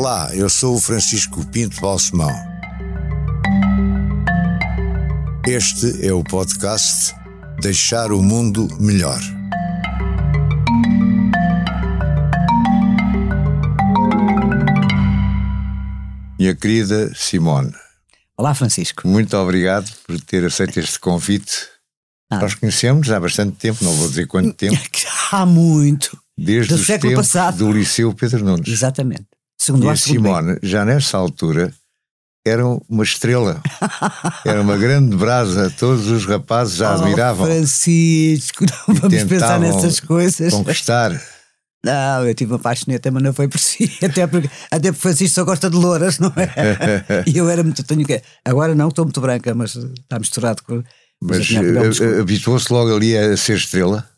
Olá, 0.00 0.30
eu 0.32 0.48
sou 0.48 0.76
o 0.76 0.80
Francisco 0.80 1.44
Pinto 1.48 1.80
Balsemão. 1.80 2.30
Este 5.44 6.06
é 6.06 6.12
o 6.12 6.22
podcast 6.22 7.12
Deixar 7.60 8.12
o 8.12 8.22
Mundo 8.22 8.68
Melhor. 8.78 9.18
Minha 16.38 16.54
querida 16.54 17.12
Simone. 17.16 17.74
Olá, 18.36 18.54
Francisco. 18.54 19.04
Muito 19.04 19.36
obrigado 19.36 19.90
por 20.06 20.20
ter 20.20 20.44
aceito 20.44 20.78
este 20.78 21.00
convite. 21.00 21.66
Ah. 22.30 22.38
Nós 22.38 22.54
conhecemos 22.54 23.10
há 23.10 23.18
bastante 23.18 23.56
tempo, 23.56 23.82
não 23.82 23.94
vou 23.94 24.08
dizer 24.08 24.28
quanto 24.28 24.52
tempo. 24.52 24.78
há 25.32 25.44
muito. 25.44 26.16
Desde 26.38 26.72
o 26.72 26.78
século 26.78 27.16
passado. 27.16 27.58
do 27.58 27.72
Liceu 27.72 28.14
Pedro 28.14 28.44
Nunes. 28.44 28.68
Exatamente. 28.68 29.26
Segundo 29.68 29.84
e 29.84 29.88
a 29.90 29.96
Simone, 29.96 30.52
bem. 30.54 30.58
já 30.62 30.82
nessa 30.82 31.18
altura, 31.18 31.70
era 32.42 32.64
uma 32.66 33.04
estrela. 33.04 33.60
era 34.42 34.62
uma 34.62 34.78
grande 34.78 35.14
brasa. 35.14 35.70
Todos 35.78 36.06
os 36.06 36.24
rapazes 36.24 36.76
já 36.76 36.90
oh, 36.90 37.02
admiravam. 37.02 37.44
Francisco, 37.44 38.64
não 38.88 38.94
vamos 38.94 39.24
pensar 39.24 39.60
nessas 39.60 40.00
coisas. 40.00 40.54
Conquistar. 40.54 41.20
Não, 41.84 42.26
eu 42.26 42.34
tive 42.34 42.50
uma 42.52 42.58
paixoneta, 42.58 43.10
mas 43.10 43.22
não 43.22 43.34
foi 43.34 43.46
por 43.46 43.58
si. 43.58 43.92
Até 44.02 44.26
porque, 44.26 44.48
até 44.70 44.90
porque 44.90 45.02
Francisco 45.02 45.34
só 45.34 45.44
gosta 45.44 45.68
de 45.68 45.76
louras, 45.76 46.18
não 46.18 46.32
é? 46.34 47.24
e 47.26 47.36
eu 47.36 47.46
era 47.46 47.62
muito. 47.62 47.84
Tenho 47.84 48.06
que, 48.06 48.22
agora 48.42 48.74
não, 48.74 48.88
estou 48.88 49.04
muito 49.04 49.20
branca, 49.20 49.54
mas 49.54 49.76
está 49.76 50.18
misturado 50.18 50.62
com. 50.62 50.82
Mas, 51.20 51.50
mas 51.50 52.00
eh, 52.00 52.20
habituou-se 52.20 52.72
logo 52.72 52.96
ali 52.96 53.14
a 53.14 53.36
ser 53.36 53.56
estrela? 53.56 54.08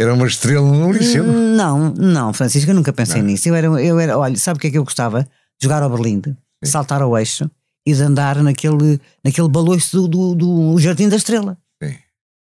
Era 0.00 0.14
uma 0.14 0.26
estrela 0.26 0.66
no 0.66 0.90
liceu? 0.90 1.22
Não, 1.22 1.92
não, 1.92 2.32
Francisco, 2.32 2.70
eu 2.70 2.74
nunca 2.74 2.90
pensei 2.90 3.20
não. 3.20 3.28
nisso. 3.28 3.46
Eu 3.50 3.54
era, 3.54 3.66
eu 3.66 4.00
era, 4.00 4.16
olha, 4.16 4.34
sabe 4.38 4.56
o 4.56 4.60
que 4.60 4.68
é 4.68 4.70
que 4.70 4.78
eu 4.78 4.84
gostava? 4.84 5.28
Jogar 5.62 5.82
ao 5.82 5.90
Berlim, 5.90 6.22
saltar 6.64 7.02
ao 7.02 7.18
eixo 7.18 7.50
e 7.86 7.92
de 7.92 8.02
andar 8.02 8.42
naquele, 8.42 8.98
naquele 9.22 9.48
baloiço 9.50 10.08
do, 10.08 10.08
do, 10.08 10.34
do 10.72 10.78
Jardim 10.78 11.06
da 11.06 11.16
Estrela. 11.16 11.58
Sim. 11.82 11.94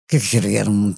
Que, 0.08 0.19
que 0.19 0.56
era 0.56 0.70
um, 0.70 0.95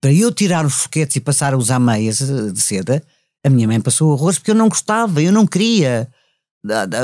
para 0.00 0.12
eu 0.12 0.32
tirar 0.32 0.66
os 0.66 0.74
foquetes 0.74 1.14
e 1.14 1.20
passar 1.20 1.54
a 1.54 1.56
usar 1.56 1.78
meias 1.78 2.18
de 2.18 2.60
seda, 2.60 3.00
a 3.46 3.48
minha 3.48 3.68
mãe 3.68 3.80
passou 3.80 4.12
arroz 4.12 4.38
porque 4.40 4.50
eu 4.50 4.56
não 4.56 4.68
gostava, 4.68 5.22
eu 5.22 5.30
não 5.30 5.46
queria. 5.46 6.08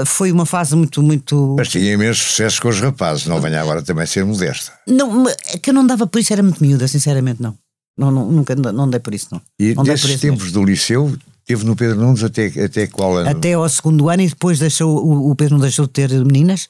Foi 0.04 0.32
uma 0.32 0.44
fase 0.44 0.74
muito, 0.74 1.00
muito. 1.00 1.54
Mas 1.56 1.68
tinha 1.68 1.92
imenso 1.92 2.24
sucesso 2.24 2.60
com 2.60 2.70
os 2.70 2.80
rapazes, 2.80 3.26
não 3.26 3.40
venha 3.40 3.60
agora 3.60 3.82
também 3.84 4.04
ser 4.04 4.24
modesta. 4.24 4.72
Não, 4.84 5.28
é 5.28 5.58
que 5.58 5.70
eu 5.70 5.74
não 5.74 5.86
dava 5.86 6.08
por 6.08 6.18
isso, 6.18 6.32
era 6.32 6.42
muito 6.42 6.60
miúda, 6.60 6.88
sinceramente, 6.88 7.40
não. 7.40 7.56
Não, 7.98 8.12
não, 8.12 8.30
nunca, 8.30 8.54
não 8.54 8.88
dei 8.88 9.00
por 9.00 9.12
isso, 9.12 9.28
não. 9.32 9.42
E 9.58 9.74
não 9.74 9.82
nesses 9.82 10.20
tempos 10.20 10.44
mesmo. 10.44 10.60
do 10.60 10.64
liceu, 10.64 11.18
teve 11.44 11.64
no 11.64 11.74
Pedro 11.74 11.96
Nunes 11.96 12.22
até, 12.22 12.46
até 12.46 12.86
qual 12.86 13.16
ano? 13.16 13.28
Até 13.28 13.54
ao 13.54 13.68
segundo 13.68 14.08
ano 14.08 14.22
e 14.22 14.28
depois 14.28 14.60
deixou, 14.60 15.04
o, 15.04 15.30
o 15.30 15.34
Pedro 15.34 15.56
Nunes 15.56 15.70
deixou 15.70 15.86
de 15.86 15.92
ter 15.92 16.10
meninas 16.24 16.68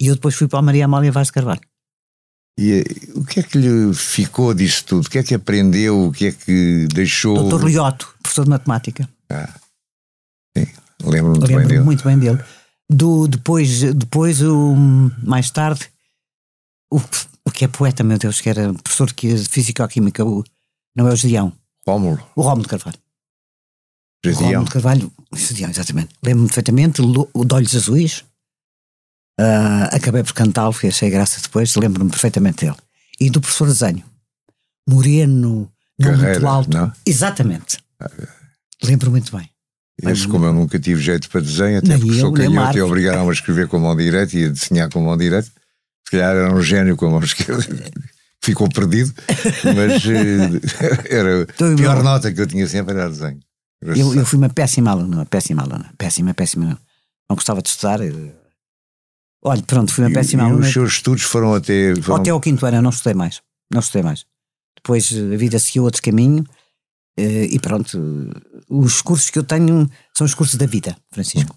e 0.00 0.06
eu 0.06 0.14
depois 0.14 0.34
fui 0.34 0.48
para 0.48 0.60
a 0.60 0.62
Maria 0.62 0.86
Amália 0.86 1.12
Vaz 1.12 1.26
de 1.26 1.34
Carvalho. 1.34 1.60
E 2.58 2.72
eh, 2.72 2.84
o 3.14 3.24
que 3.24 3.40
é 3.40 3.42
que 3.42 3.58
lhe 3.58 3.94
ficou 3.94 4.54
disso 4.54 4.84
tudo? 4.84 5.06
O 5.06 5.10
que 5.10 5.18
é 5.18 5.22
que 5.22 5.34
aprendeu? 5.34 6.06
O 6.06 6.12
que 6.12 6.26
é 6.26 6.32
que 6.32 6.86
deixou? 6.92 7.34
Doutor 7.34 7.64
Lioto, 7.64 8.14
professor 8.22 8.44
de 8.44 8.50
matemática. 8.50 9.08
Ah, 9.30 9.52
sim, 10.56 10.66
lembro-me 11.04 11.38
lembro 11.38 11.58
bem 11.58 11.66
dele. 11.66 11.84
muito 11.84 12.04
bem 12.04 12.18
dele. 12.18 12.42
Do, 12.90 13.26
depois, 13.26 13.80
depois 13.94 14.42
o, 14.42 14.74
mais 15.22 15.50
tarde, 15.50 15.88
o, 16.92 17.00
o 17.44 17.50
que 17.50 17.64
é 17.64 17.68
poeta, 17.68 18.04
meu 18.04 18.18
Deus, 18.18 18.40
que 18.40 18.50
era 18.50 18.72
professor 18.74 19.10
de 19.12 19.48
Física-Química, 19.48 20.24
o 20.24 20.44
não 20.94 21.08
é 21.08 21.12
o 21.12 21.16
Gedeão. 21.16 21.52
Rómulo. 21.86 22.22
O 22.36 22.42
Rómulo 22.42 22.62
de 22.62 22.68
Carvalho. 22.68 22.98
Gedeão. 24.24 24.44
Rómulo 24.44 24.64
de 24.64 24.70
Carvalho, 24.70 25.12
Gedeão, 25.34 25.70
exatamente. 25.70 26.14
Lembro-me 26.22 26.48
perfeitamente, 26.48 27.02
o 27.02 27.44
de 27.44 27.54
Olhos 27.54 27.74
Azuis. 27.74 28.24
Uh, 29.40 29.88
acabei 29.90 30.22
por 30.22 30.34
cantá-lo, 30.34 30.74
que 30.74 30.86
achei 30.86 31.10
graça 31.10 31.40
depois, 31.40 31.74
lembro-me 31.74 32.10
perfeitamente 32.10 32.66
dele. 32.66 32.76
E 33.20 33.30
do 33.30 33.40
professor 33.40 33.66
desenho. 33.66 34.04
Moreno, 34.88 35.70
não 35.98 36.10
Carreira, 36.10 36.32
muito 36.32 36.46
alto. 36.46 36.76
Não? 36.76 36.92
Exatamente. 37.06 37.78
Ah, 38.00 38.10
lembro 38.82 39.10
muito 39.10 39.36
bem. 39.36 39.48
Esse, 40.02 40.26
como 40.26 40.44
eu 40.46 40.52
nunca 40.52 40.78
tive 40.78 41.00
jeito 41.00 41.28
para 41.28 41.40
desenho, 41.40 41.78
até 41.78 41.96
porque 41.96 42.18
sou 42.18 42.32
canhoto 42.32 42.76
e 42.76 42.82
obrigaram 42.82 43.28
a 43.28 43.32
escrever 43.32 43.68
com 43.68 43.76
a 43.76 43.80
mão 43.80 43.96
direita 43.96 44.36
e 44.36 44.46
a 44.46 44.48
desenhar 44.48 44.90
com 44.90 44.98
a 44.98 45.02
mão 45.02 45.16
direita, 45.16 45.46
se 45.46 46.10
calhar 46.10 46.34
era 46.34 46.52
um 46.52 46.60
gênio 46.60 46.96
com 46.96 47.06
a 47.06 47.10
mão 47.10 47.22
esquerda 47.22 47.64
ficou 48.42 48.68
perdido, 48.68 49.14
mas 49.74 50.04
eh, 50.04 50.60
era 51.16 51.42
a 51.44 51.76
pior 51.76 52.02
nota 52.02 52.32
que 52.32 52.40
eu 52.40 52.46
tinha 52.46 52.66
sempre 52.66 52.94
era 52.94 53.08
desenho. 53.08 53.40
Eu, 53.80 54.14
eu, 54.14 54.26
fui 54.26 54.38
uma 54.38 54.48
péssima 54.48 54.90
aluna, 54.90 55.24
péssima 55.26 55.62
aluna, 55.62 55.92
péssima, 55.96 56.34
péssima. 56.34 56.78
Não 57.28 57.36
gostava 57.36 57.62
de 57.62 57.68
estudar. 57.68 58.00
Eh. 58.00 58.12
Olha, 59.44 59.62
pronto, 59.62 59.92
fui 59.92 60.04
uma 60.04 60.12
péssima 60.12 60.42
e, 60.42 60.46
aluna. 60.46 60.64
E 60.64 60.68
os 60.68 60.72
seus 60.72 60.92
estudos 60.92 61.22
foram 61.22 61.54
até. 61.54 61.94
Foram... 61.96 62.20
Até 62.20 62.30
ao 62.30 62.40
quinto 62.40 62.64
ano, 62.66 62.78
eu 62.78 62.82
não 62.82 62.90
estudei 62.90 63.14
mais. 63.14 63.40
Não 63.72 63.80
estudei 63.80 64.02
mais. 64.02 64.24
Depois 64.76 65.12
a 65.12 65.36
vida 65.36 65.58
seguiu 65.58 65.84
outro 65.84 66.02
caminho 66.02 66.44
eh, 67.16 67.46
e 67.50 67.58
pronto. 67.58 67.98
Os 68.68 69.02
cursos 69.02 69.30
que 69.30 69.38
eu 69.38 69.44
tenho 69.44 69.90
são 70.16 70.24
os 70.24 70.34
cursos 70.34 70.56
da 70.56 70.66
vida, 70.66 70.96
Francisco. 71.10 71.56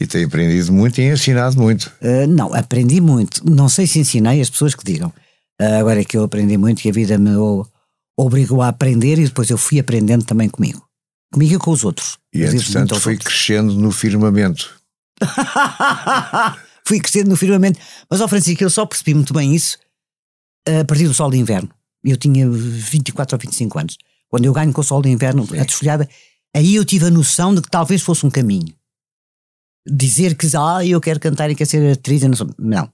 E 0.00 0.06
tem 0.06 0.24
aprendido 0.24 0.72
muito 0.72 1.00
e 1.00 1.04
ensinado 1.04 1.56
muito. 1.56 1.92
Uh, 2.02 2.26
não, 2.26 2.52
aprendi 2.52 3.00
muito. 3.00 3.48
Não 3.48 3.68
sei 3.68 3.86
se 3.86 4.00
ensinei 4.00 4.40
as 4.40 4.50
pessoas 4.50 4.74
que 4.74 4.84
digam. 4.84 5.12
Uh, 5.62 5.78
agora 5.78 6.00
é 6.00 6.04
que 6.04 6.16
eu 6.16 6.24
aprendi 6.24 6.58
muito 6.58 6.84
e 6.84 6.88
a 6.88 6.92
vida 6.92 7.16
me 7.16 7.30
obrigou 8.16 8.62
a 8.62 8.68
aprender 8.68 9.20
e 9.20 9.26
depois 9.26 9.48
eu 9.48 9.56
fui 9.56 9.78
aprendendo 9.78 10.24
também 10.24 10.48
comigo. 10.48 10.84
Comigo 11.32 11.54
e 11.54 11.58
com 11.58 11.70
os 11.70 11.84
outros. 11.84 12.18
E 12.34 12.42
entretanto 12.42 12.98
foi 12.98 13.12
outros. 13.12 13.32
crescendo 13.32 13.72
no 13.74 13.92
firmamento. 13.92 14.82
fui 16.84 16.98
crescendo 16.98 17.30
no 17.30 17.36
firmamento. 17.36 17.78
Mas, 18.10 18.20
ó 18.20 18.26
Francisco, 18.26 18.64
eu 18.64 18.70
só 18.70 18.84
percebi 18.84 19.14
muito 19.14 19.32
bem 19.32 19.54
isso 19.54 19.78
a 20.66 20.84
partir 20.84 21.06
do 21.06 21.14
sol 21.14 21.30
de 21.30 21.38
inverno. 21.38 21.70
Eu 22.04 22.16
tinha 22.16 22.50
24 22.50 23.36
ou 23.36 23.40
25 23.40 23.78
anos. 23.78 23.96
Quando 24.28 24.44
eu 24.44 24.52
ganho 24.52 24.72
com 24.72 24.80
o 24.80 24.84
sol 24.84 25.00
de 25.00 25.10
inverno, 25.10 25.46
Sim. 25.46 25.60
a 25.60 25.64
desfolhada, 25.64 26.08
aí 26.56 26.74
eu 26.74 26.84
tive 26.84 27.06
a 27.06 27.10
noção 27.10 27.54
de 27.54 27.62
que 27.62 27.70
talvez 27.70 28.02
fosse 28.02 28.26
um 28.26 28.30
caminho. 28.30 28.74
Dizer 29.88 30.34
que, 30.34 30.48
ah, 30.56 30.84
eu 30.84 31.00
quero 31.00 31.20
cantar 31.20 31.50
e 31.50 31.54
quero 31.54 31.70
ser 31.70 31.92
atriz, 31.92 32.22
não, 32.22 32.50
não 32.58 32.92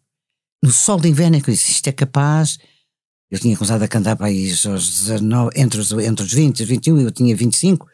no 0.62 0.72
sol 0.72 1.00
de 1.00 1.08
inverno 1.08 1.36
é 1.36 1.40
que 1.40 1.50
eu 1.50 1.54
disse, 1.54 1.70
isto 1.70 1.86
é 1.88 1.92
capaz. 1.92 2.58
Eu 3.30 3.38
tinha 3.38 3.56
começado 3.56 3.82
a 3.82 3.88
cantar 3.88 4.16
para 4.16 4.26
aí 4.26 4.50
aos 4.50 5.00
19, 5.10 5.50
entre, 5.54 5.80
os, 5.80 5.92
entre 5.92 6.24
os 6.24 6.32
20 6.32 6.60
e 6.60 6.62
os 6.62 6.68
21, 6.68 7.00
eu 7.00 7.10
tinha 7.10 7.36
25. 7.36 7.86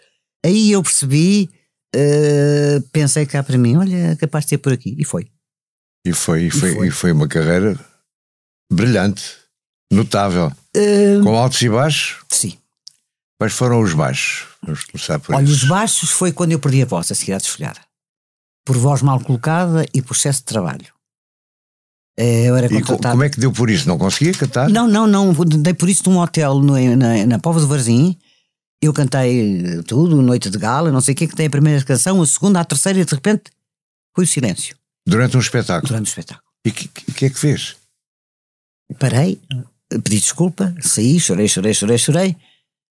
Aí 0.44 0.70
eu 0.70 0.82
percebi, 0.82 1.50
uh, 1.94 2.80
pensei 2.92 3.26
cá 3.26 3.42
para 3.42 3.58
mim, 3.58 3.76
olha, 3.76 4.16
capaz 4.16 4.44
de 4.44 4.50
ser 4.50 4.58
por 4.58 4.72
aqui. 4.72 4.94
E 4.98 5.04
foi. 5.04 5.26
E 6.06 6.12
foi, 6.12 6.44
e 6.44 6.50
foi, 6.50 6.70
e 6.70 6.74
foi. 6.74 6.86
E 6.86 6.90
foi 6.90 7.12
uma 7.12 7.26
carreira 7.26 7.78
brilhante, 8.72 9.36
notável. 9.92 10.52
Uh, 10.76 11.22
com 11.22 11.36
altos 11.36 11.60
e 11.62 11.68
baixos? 11.68 12.24
Sim. 12.28 12.56
Quais 13.38 13.52
foram 13.52 13.80
os 13.80 13.92
baixos? 13.92 14.46
Vamos 14.62 14.84
começar 14.84 15.18
por 15.18 15.34
Olha, 15.34 15.44
os 15.44 15.64
baixos 15.64 16.10
foi 16.10 16.32
quando 16.32 16.52
eu 16.52 16.60
perdi 16.60 16.82
a 16.82 16.86
voz 16.86 17.10
a 17.10 17.14
seguir 17.14 17.32
à 17.32 17.38
desfolhada. 17.38 17.80
Por 18.64 18.76
voz 18.76 19.02
mal 19.02 19.20
colocada 19.20 19.84
e 19.92 20.00
por 20.00 20.14
excesso 20.14 20.40
de 20.40 20.46
trabalho. 20.46 20.93
Eh, 22.16 22.46
eu 22.46 22.56
era 22.56 22.68
contratado. 22.68 23.08
E 23.08 23.10
como 23.10 23.24
é 23.24 23.28
que 23.28 23.40
deu 23.40 23.52
por 23.52 23.68
isso? 23.68 23.88
Não 23.88 23.98
conseguia 23.98 24.32
cantar? 24.32 24.68
Não, 24.68 24.86
não, 24.86 25.06
não. 25.06 25.32
Dei 25.32 25.74
por 25.74 25.88
isso 25.88 26.08
num 26.08 26.18
hotel 26.18 26.60
no, 26.60 26.74
na, 26.96 27.26
na 27.26 27.38
Pova 27.38 27.60
do 27.60 27.66
Varzim. 27.66 28.16
Eu 28.80 28.92
cantei 28.92 29.82
tudo, 29.86 30.20
Noite 30.20 30.50
de 30.50 30.58
Gala, 30.58 30.92
não 30.92 31.00
sei 31.00 31.14
o 31.14 31.16
que, 31.16 31.26
que 31.26 31.34
tem 31.34 31.46
a 31.46 31.50
primeira 31.50 31.82
canção, 31.82 32.20
a 32.20 32.26
segunda, 32.26 32.60
a 32.60 32.64
terceira 32.64 33.00
e 33.00 33.04
de 33.04 33.14
repente 33.14 33.44
foi 34.14 34.24
o 34.24 34.28
silêncio. 34.28 34.76
Durante 35.06 35.36
um 35.36 35.40
espetáculo? 35.40 35.88
Durante 35.88 36.06
o 36.06 36.10
espetáculo. 36.10 36.44
E 36.66 36.68
o 36.68 36.72
que, 36.72 36.88
que 36.88 37.24
é 37.26 37.30
que 37.30 37.38
fez? 37.38 37.76
Parei, 38.98 39.40
pedi 39.88 40.20
desculpa, 40.20 40.74
saí, 40.82 41.18
chorei, 41.18 41.48
chorei, 41.48 41.72
chorei, 41.72 41.98
chorei. 41.98 42.36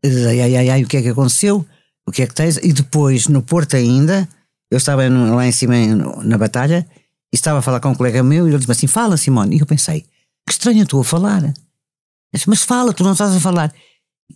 Ai, 0.03 0.41
ai, 0.41 0.57
ai, 0.57 0.71
ai, 0.71 0.85
o 0.85 0.89
que 0.89 0.97
é 0.97 1.03
que 1.03 1.09
aconteceu? 1.09 1.67
O 2.07 2.13
que 2.13 2.23
é 2.23 2.27
que 2.27 2.35
tens? 2.35 2.57
E 2.59 2.73
depois, 2.73 3.29
no 3.29 3.43
Porto 3.43 3.77
ainda, 3.77 4.29
eu 4.71 4.79
estava 4.79 5.07
lá 5.09 5.47
em 5.47 5.53
cima 5.53 5.75
na 6.23 6.39
batalha 6.39 6.87
estava 7.35 7.59
a 7.59 7.63
falar 7.63 7.81
com 7.81 7.91
um 7.91 7.95
colega 7.95 8.23
meu 8.23 8.47
e 8.47 8.51
ele 8.51 8.59
disse 8.59 8.71
assim: 8.71 8.87
Fala, 8.87 9.17
Simone. 9.17 9.57
E 9.57 9.61
eu 9.61 9.67
pensei: 9.67 10.03
Que 10.47 10.53
estranho, 10.53 10.83
estou 10.83 11.01
a 11.01 11.05
falar. 11.05 11.53
disse, 12.33 12.49
Mas 12.49 12.63
fala, 12.63 12.93
tu 12.93 13.03
não 13.05 13.13
estás 13.13 13.35
a 13.35 13.41
falar. 13.41 13.73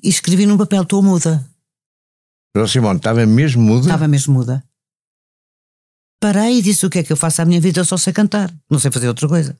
E 0.02 0.08
escrevi 0.08 0.46
num 0.46 0.58
papel: 0.58 0.82
Estou 0.82 1.02
muda. 1.02 1.48
Então, 2.50 2.66
Simone, 2.66 2.98
estava 2.98 3.24
mesmo 3.26 3.62
muda? 3.62 3.82
Estava 3.82 4.08
mesmo 4.08 4.34
muda. 4.34 4.64
Parei 6.20 6.58
e 6.58 6.62
disse: 6.62 6.86
O 6.86 6.90
que 6.90 6.98
é 6.98 7.02
que 7.02 7.12
eu 7.12 7.16
faço 7.16 7.42
à 7.42 7.44
minha 7.44 7.60
vida? 7.60 7.80
Eu 7.80 7.84
só 7.84 7.96
sei 7.96 8.12
cantar, 8.12 8.52
não 8.70 8.78
sei 8.78 8.90
fazer 8.90 9.08
outra 9.08 9.28
coisa. 9.28 9.56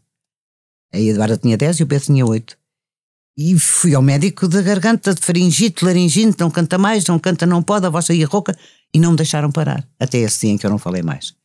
A 0.93 0.99
Eduarda 0.99 1.37
tinha 1.37 1.57
10 1.57 1.81
e 1.81 1.83
o 1.83 1.87
Pedro 1.87 2.07
tinha 2.07 2.27
8. 2.27 2.57
E 3.37 3.57
fui 3.57 3.95
ao 3.95 4.03
médico 4.03 4.49
de 4.49 4.61
garganta, 4.63 5.15
de 5.15 5.21
faringite, 5.21 5.85
laringite, 5.85 6.41
não 6.41 6.51
canta 6.51 6.77
mais, 6.77 7.07
não 7.07 7.21
canta, 7.21 7.47
não 7.47 7.63
pode, 7.63 7.87
a 7.87 7.91
voz 7.91 8.07
saía 8.07 8.27
rouca, 8.27 8.59
e 8.93 8.99
não 8.99 9.13
me 9.13 9.17
deixaram 9.17 9.53
parar. 9.53 9.87
Até 10.01 10.19
esse 10.19 10.41
dia 10.41 10.51
em 10.51 10.59
que 10.59 10.67
eu 10.67 10.71
não 10.71 10.79
falei 10.79 11.03
mais. 11.03 11.37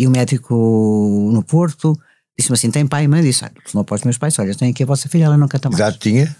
E 0.00 0.06
o 0.06 0.10
médico 0.10 1.28
no 1.30 1.42
Porto 1.42 1.92
disse-me 2.38 2.54
assim: 2.54 2.70
tem 2.70 2.86
pai 2.86 3.04
e 3.04 3.08
mãe? 3.08 3.22
Disse: 3.22 3.44
não 3.74 3.84
para 3.84 3.96
os 3.96 4.02
meus 4.02 4.16
pais, 4.16 4.38
olha, 4.38 4.54
tem 4.54 4.70
aqui 4.70 4.82
a 4.82 4.86
vossa 4.86 5.10
filha, 5.10 5.26
ela 5.26 5.36
não 5.36 5.46
canta 5.46 5.68
mais. 5.68 5.78
Idade 5.78 5.98
tinha? 5.98 6.34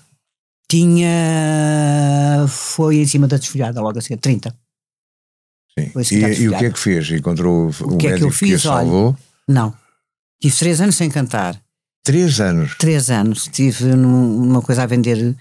Tinha. 0.66 2.46
Foi 2.48 2.96
em 2.96 3.06
cima 3.06 3.28
da 3.28 3.36
desfolhada, 3.36 3.82
logo 3.82 3.98
assim, 3.98 4.16
30. 4.16 4.56
E, 5.76 6.42
e, 6.42 6.48
o 6.48 6.56
que 6.56 6.64
é 6.64 6.70
que 6.70 6.78
fez? 6.78 7.10
Encontrou 7.10 7.66
o, 7.66 7.94
o 7.94 7.98
que 7.98 8.06
é 8.06 8.16
que 8.16 8.24
eu 8.24 8.30
fiz? 8.30 8.62
Que 8.62 8.66
salvou? 8.66 9.08
Olha, 9.08 9.18
não. 9.46 9.74
Tive 10.40 10.56
três 10.56 10.80
anos 10.80 10.96
sem 10.96 11.10
cantar. 11.10 11.60
Três 12.02 12.40
anos? 12.40 12.76
Três 12.78 13.10
anos. 13.10 13.46
Tive 13.46 13.94
numa 13.94 14.62
coisa 14.62 14.84
a 14.84 14.86
vender, 14.86 15.36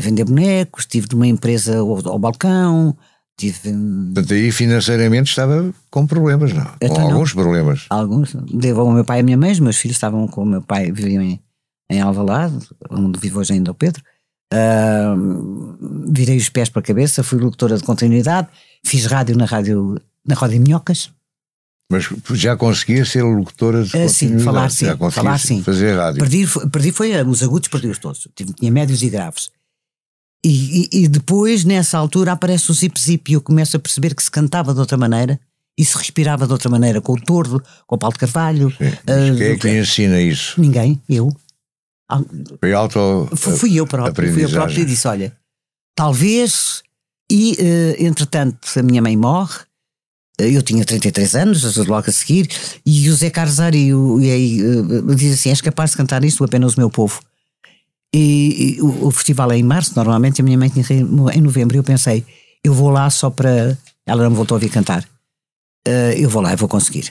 a 0.00 0.02
vender 0.02 0.24
bonecos, 0.24 0.86
tive 0.86 1.06
numa 1.12 1.26
empresa 1.26 1.80
ao, 1.80 2.08
ao 2.08 2.18
balcão, 2.18 2.96
tive. 3.40 3.58
Portanto, 3.72 4.34
aí 4.34 4.52
financeiramente 4.52 5.30
estava 5.30 5.72
com 5.90 6.06
problemas, 6.06 6.52
não? 6.52 6.70
Então, 6.80 6.96
com 6.96 7.00
alguns 7.02 7.34
não. 7.34 7.42
problemas. 7.42 7.86
Alguns. 7.88 8.34
Devo 8.34 8.82
ao 8.82 8.92
meu 8.92 9.04
pai 9.04 9.18
e 9.18 9.20
à 9.20 9.22
minha 9.22 9.36
mãe, 9.36 9.52
os 9.52 9.60
meus 9.60 9.76
filhos 9.76 9.96
estavam 9.96 10.28
com 10.28 10.42
o 10.42 10.46
meu 10.46 10.60
pai, 10.60 10.92
viviam 10.92 11.22
em, 11.22 11.40
em 11.90 12.00
Alvalade, 12.00 12.58
onde 12.90 13.18
vive 13.18 13.38
hoje 13.38 13.54
ainda 13.54 13.70
o 13.70 13.74
Pedro. 13.74 14.02
Uh, 14.52 16.10
virei 16.12 16.36
os 16.36 16.48
pés 16.48 16.68
para 16.68 16.80
a 16.80 16.84
cabeça, 16.84 17.22
fui 17.22 17.38
locutora 17.38 17.76
de 17.76 17.84
continuidade, 17.84 18.48
fiz 18.84 19.06
rádio 19.06 19.36
na 19.36 19.44
rádio, 19.44 20.00
na 20.26 20.34
Rádio 20.34 20.60
Minhocas. 20.60 21.10
Mas 21.90 22.08
já 22.34 22.56
conseguia 22.56 23.04
ser 23.04 23.22
locutora 23.22 23.82
de 23.82 23.96
uh, 23.96 24.08
Sim, 24.08 24.38
falar 24.38 24.70
sim, 24.70 24.86
já 24.86 24.96
falar 25.10 25.38
sim. 25.38 25.62
Fazer 25.62 25.96
rádio. 25.96 26.20
Perdi, 26.20 26.46
perdi 26.70 26.92
foi 26.92 27.20
os 27.22 27.42
agudos, 27.42 27.68
perdi-os 27.68 27.98
todos. 27.98 28.28
Tinha 28.34 28.70
médios 28.70 29.02
e 29.02 29.08
graves. 29.10 29.50
E, 30.44 30.88
e, 30.92 31.04
e, 31.04 31.08
depois, 31.08 31.64
nessa 31.64 31.98
altura, 31.98 32.32
aparece 32.32 32.70
o 32.70 32.74
zip 32.74 32.98
zip 32.98 33.30
e 33.30 33.34
eu 33.34 33.42
começo 33.42 33.76
a 33.76 33.80
perceber 33.80 34.14
que 34.14 34.22
se 34.22 34.30
cantava 34.30 34.72
de 34.72 34.80
outra 34.80 34.96
maneira 34.96 35.38
e 35.76 35.84
se 35.84 35.96
respirava 35.96 36.46
de 36.46 36.52
outra 36.52 36.68
maneira, 36.68 37.00
com 37.00 37.12
o 37.12 37.20
Tordo, 37.20 37.62
com 37.86 37.96
o 37.96 37.98
Paulo 37.98 38.14
de 38.14 38.20
Carvalho. 38.20 38.70
Sim, 38.70 38.88
uh, 38.88 39.36
quem 39.36 39.46
é 39.46 39.56
que 39.56 39.68
lhe 39.68 39.80
ensina 39.80 40.20
isso? 40.20 40.60
Ninguém, 40.60 41.00
eu. 41.08 41.34
Foi 42.58 42.72
auto. 42.72 43.28
Fui 43.36 43.74
eu 43.74 43.86
próprio, 43.86 44.32
fui 44.32 44.44
eu 44.44 44.50
próprio 44.50 44.82
e 44.82 44.84
disse: 44.84 45.06
olha, 45.06 45.32
talvez. 45.94 46.82
E, 47.32 47.52
uh, 47.52 48.04
entretanto, 48.04 48.58
a 48.76 48.82
minha 48.82 49.00
mãe 49.00 49.16
morre. 49.16 49.60
Eh, 50.40 50.50
eu 50.50 50.62
tinha 50.62 50.84
33 50.84 51.36
anos, 51.36 51.76
logo 51.76 52.10
a 52.10 52.12
seguir, 52.12 52.48
e 52.84 53.08
o 53.08 53.14
Zé 53.14 53.30
Carlos 53.30 53.60
Ari 53.60 53.90
e 53.90 54.30
aí, 54.30 54.62
uh, 54.64 55.14
diz 55.14 55.34
assim: 55.34 55.50
És 55.50 55.60
capaz 55.60 55.92
de 55.92 55.98
cantar 55.98 56.24
isto 56.24 56.42
apenas 56.42 56.74
o 56.74 56.80
meu 56.80 56.90
povo? 56.90 57.20
E, 58.12 58.76
e 58.76 58.82
o, 58.82 59.06
o, 59.06 59.10
festival 59.10 59.52
é 59.52 59.56
em 59.56 59.62
março, 59.62 59.92
normalmente, 59.94 60.40
a 60.40 60.44
minha 60.44 60.58
mãe 60.58 60.68
tinha 60.68 60.84
em 60.90 61.40
novembro. 61.40 61.76
E 61.76 61.78
eu 61.78 61.84
pensei: 61.84 62.24
Eu 62.62 62.74
vou 62.74 62.90
lá 62.90 63.08
só 63.08 63.30
para. 63.30 63.78
Ela 64.04 64.24
não 64.24 64.30
me 64.30 64.36
voltou 64.36 64.56
a 64.56 64.56
ouvir 64.56 64.70
cantar. 64.70 65.04
Uh, 65.86 66.12
eu 66.16 66.28
vou 66.28 66.42
lá, 66.42 66.52
eu 66.52 66.56
vou 66.56 66.68
conseguir. 66.68 67.10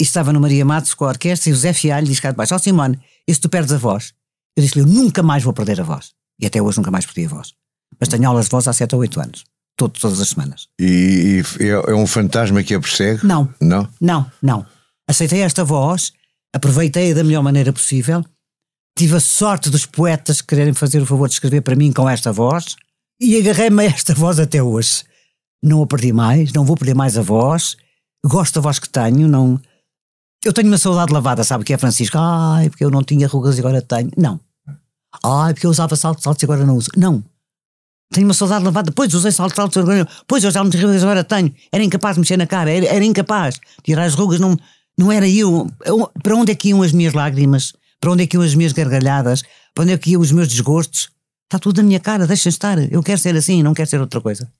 E 0.00 0.02
estava 0.02 0.32
no 0.32 0.40
Maria 0.40 0.64
Matos 0.64 0.94
com 0.94 1.04
a 1.04 1.08
orquestra 1.08 1.50
e 1.50 1.52
o 1.52 1.56
Zé 1.56 1.72
Fialho 1.72 2.06
disse 2.06 2.20
cá 2.20 2.30
de 2.30 2.36
baixo: 2.36 2.54
Ó 2.54 2.56
oh, 2.56 2.60
Simone, 2.60 2.98
e 3.26 3.34
se 3.34 3.40
tu 3.40 3.48
perdes 3.48 3.72
a 3.72 3.78
voz? 3.78 4.12
Eu 4.56 4.64
disse-lhe: 4.64 4.82
Eu 4.82 4.86
nunca 4.86 5.22
mais 5.22 5.42
vou 5.42 5.52
perder 5.52 5.80
a 5.80 5.84
voz. 5.84 6.12
E 6.40 6.46
até 6.46 6.60
hoje 6.60 6.78
nunca 6.78 6.90
mais 6.90 7.06
perdi 7.06 7.26
a 7.26 7.28
voz. 7.28 7.54
Mas 7.98 8.08
tenho 8.08 8.26
aulas 8.26 8.46
de 8.46 8.50
voz 8.50 8.66
há 8.66 8.72
7 8.72 8.94
ou 8.94 9.00
8 9.02 9.20
anos. 9.20 9.44
Todo, 9.76 9.98
todas 9.98 10.20
as 10.20 10.30
semanas. 10.30 10.68
E, 10.80 11.42
e 11.60 11.64
é, 11.64 11.92
é 11.92 11.94
um 11.94 12.06
fantasma 12.06 12.62
que 12.62 12.74
a 12.74 12.80
persegue? 12.80 13.24
Não. 13.26 13.48
Não? 13.60 13.88
Não, 14.00 14.30
não. 14.42 14.66
Aceitei 15.06 15.40
esta 15.42 15.64
voz, 15.64 16.12
aproveitei-a 16.52 17.14
da 17.14 17.24
melhor 17.24 17.42
maneira 17.42 17.72
possível, 17.72 18.24
tive 18.96 19.16
a 19.16 19.20
sorte 19.20 19.70
dos 19.70 19.86
poetas 19.86 20.40
quererem 20.40 20.74
fazer 20.74 21.00
o 21.00 21.06
favor 21.06 21.28
de 21.28 21.34
escrever 21.34 21.60
para 21.62 21.76
mim 21.76 21.92
com 21.92 22.08
esta 22.08 22.32
voz 22.32 22.76
e 23.20 23.36
agarrei-me 23.36 23.86
a 23.86 23.86
esta 23.86 24.14
voz 24.14 24.38
até 24.38 24.62
hoje. 24.62 25.04
Não 25.62 25.82
a 25.82 25.86
perdi 25.86 26.12
mais, 26.12 26.52
não 26.52 26.64
vou 26.64 26.76
perder 26.76 26.94
mais 26.94 27.18
a 27.18 27.22
voz, 27.22 27.76
gosto 28.24 28.54
da 28.54 28.60
voz 28.60 28.78
que 28.78 28.88
tenho, 28.88 29.28
não, 29.28 29.60
eu 30.42 30.54
tenho 30.54 30.68
uma 30.68 30.78
saudade 30.78 31.12
lavada, 31.12 31.44
sabe 31.44 31.62
o 31.62 31.64
que 31.66 31.74
é, 31.74 31.76
Francisco? 31.76 32.16
Ai, 32.18 32.70
porque 32.70 32.82
eu 32.82 32.90
não 32.90 33.02
tinha 33.02 33.28
rugas 33.28 33.58
e 33.58 33.60
agora 33.60 33.82
tenho. 33.82 34.10
Não. 34.16 34.40
Ai, 35.22 35.52
porque 35.52 35.66
eu 35.66 35.70
usava 35.70 35.94
saltos 35.96 36.26
altos 36.26 36.42
e 36.42 36.46
agora 36.46 36.64
não 36.64 36.76
uso. 36.76 36.88
Não. 36.96 37.22
Tenho 38.10 38.26
uma 38.26 38.34
saudade 38.34 38.64
lavada, 38.64 38.90
depois 38.90 39.12
usei 39.12 39.30
saltos 39.30 39.58
altos, 39.58 39.76
agora 39.76 40.08
Pois 40.26 40.42
eu 40.42 40.50
já 40.50 40.64
não 40.64 40.70
rugas 40.70 41.02
agora 41.02 41.22
tenho. 41.22 41.54
Era 41.70 41.84
incapaz 41.84 42.14
de 42.16 42.20
mexer 42.20 42.38
na 42.38 42.46
cara, 42.46 42.70
era, 42.70 42.86
era 42.86 43.04
incapaz. 43.04 43.60
Tirar 43.84 44.04
as 44.04 44.14
rugas 44.14 44.40
não, 44.40 44.56
não 44.96 45.12
era 45.12 45.28
eu. 45.28 45.70
eu. 45.84 46.10
Para 46.22 46.34
onde 46.34 46.52
é 46.52 46.54
que 46.54 46.70
iam 46.70 46.82
as 46.82 46.92
minhas 46.92 47.12
lágrimas? 47.12 47.74
Para 48.00 48.12
onde 48.12 48.22
é 48.22 48.26
que 48.26 48.36
iam 48.36 48.42
as 48.42 48.54
minhas 48.54 48.72
gargalhadas? 48.72 49.42
Para 49.74 49.84
onde 49.84 49.92
é 49.92 49.98
que 49.98 50.10
iam 50.10 50.22
os 50.22 50.32
meus 50.32 50.48
desgostos? 50.48 51.10
Está 51.44 51.58
tudo 51.58 51.78
na 51.78 51.82
minha 51.82 52.00
cara, 52.00 52.26
deixa 52.26 52.48
estar. 52.48 52.78
Eu 52.90 53.02
quero 53.02 53.18
ser 53.18 53.36
assim, 53.36 53.62
não 53.62 53.74
quero 53.74 53.88
ser 53.88 54.00
outra 54.00 54.20
coisa. 54.20 54.50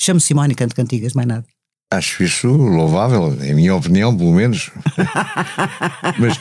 Chamo 0.00 0.20
Simone 0.20 0.52
e 0.52 0.56
canto 0.56 0.74
cantigas, 0.74 1.12
mais 1.12 1.28
nada. 1.28 1.44
Acho 1.92 2.24
isso 2.24 2.48
louvável, 2.48 3.36
em 3.42 3.54
minha 3.54 3.74
opinião, 3.74 4.16
pelo 4.16 4.32
menos. 4.32 4.70
Mas, 6.18 6.40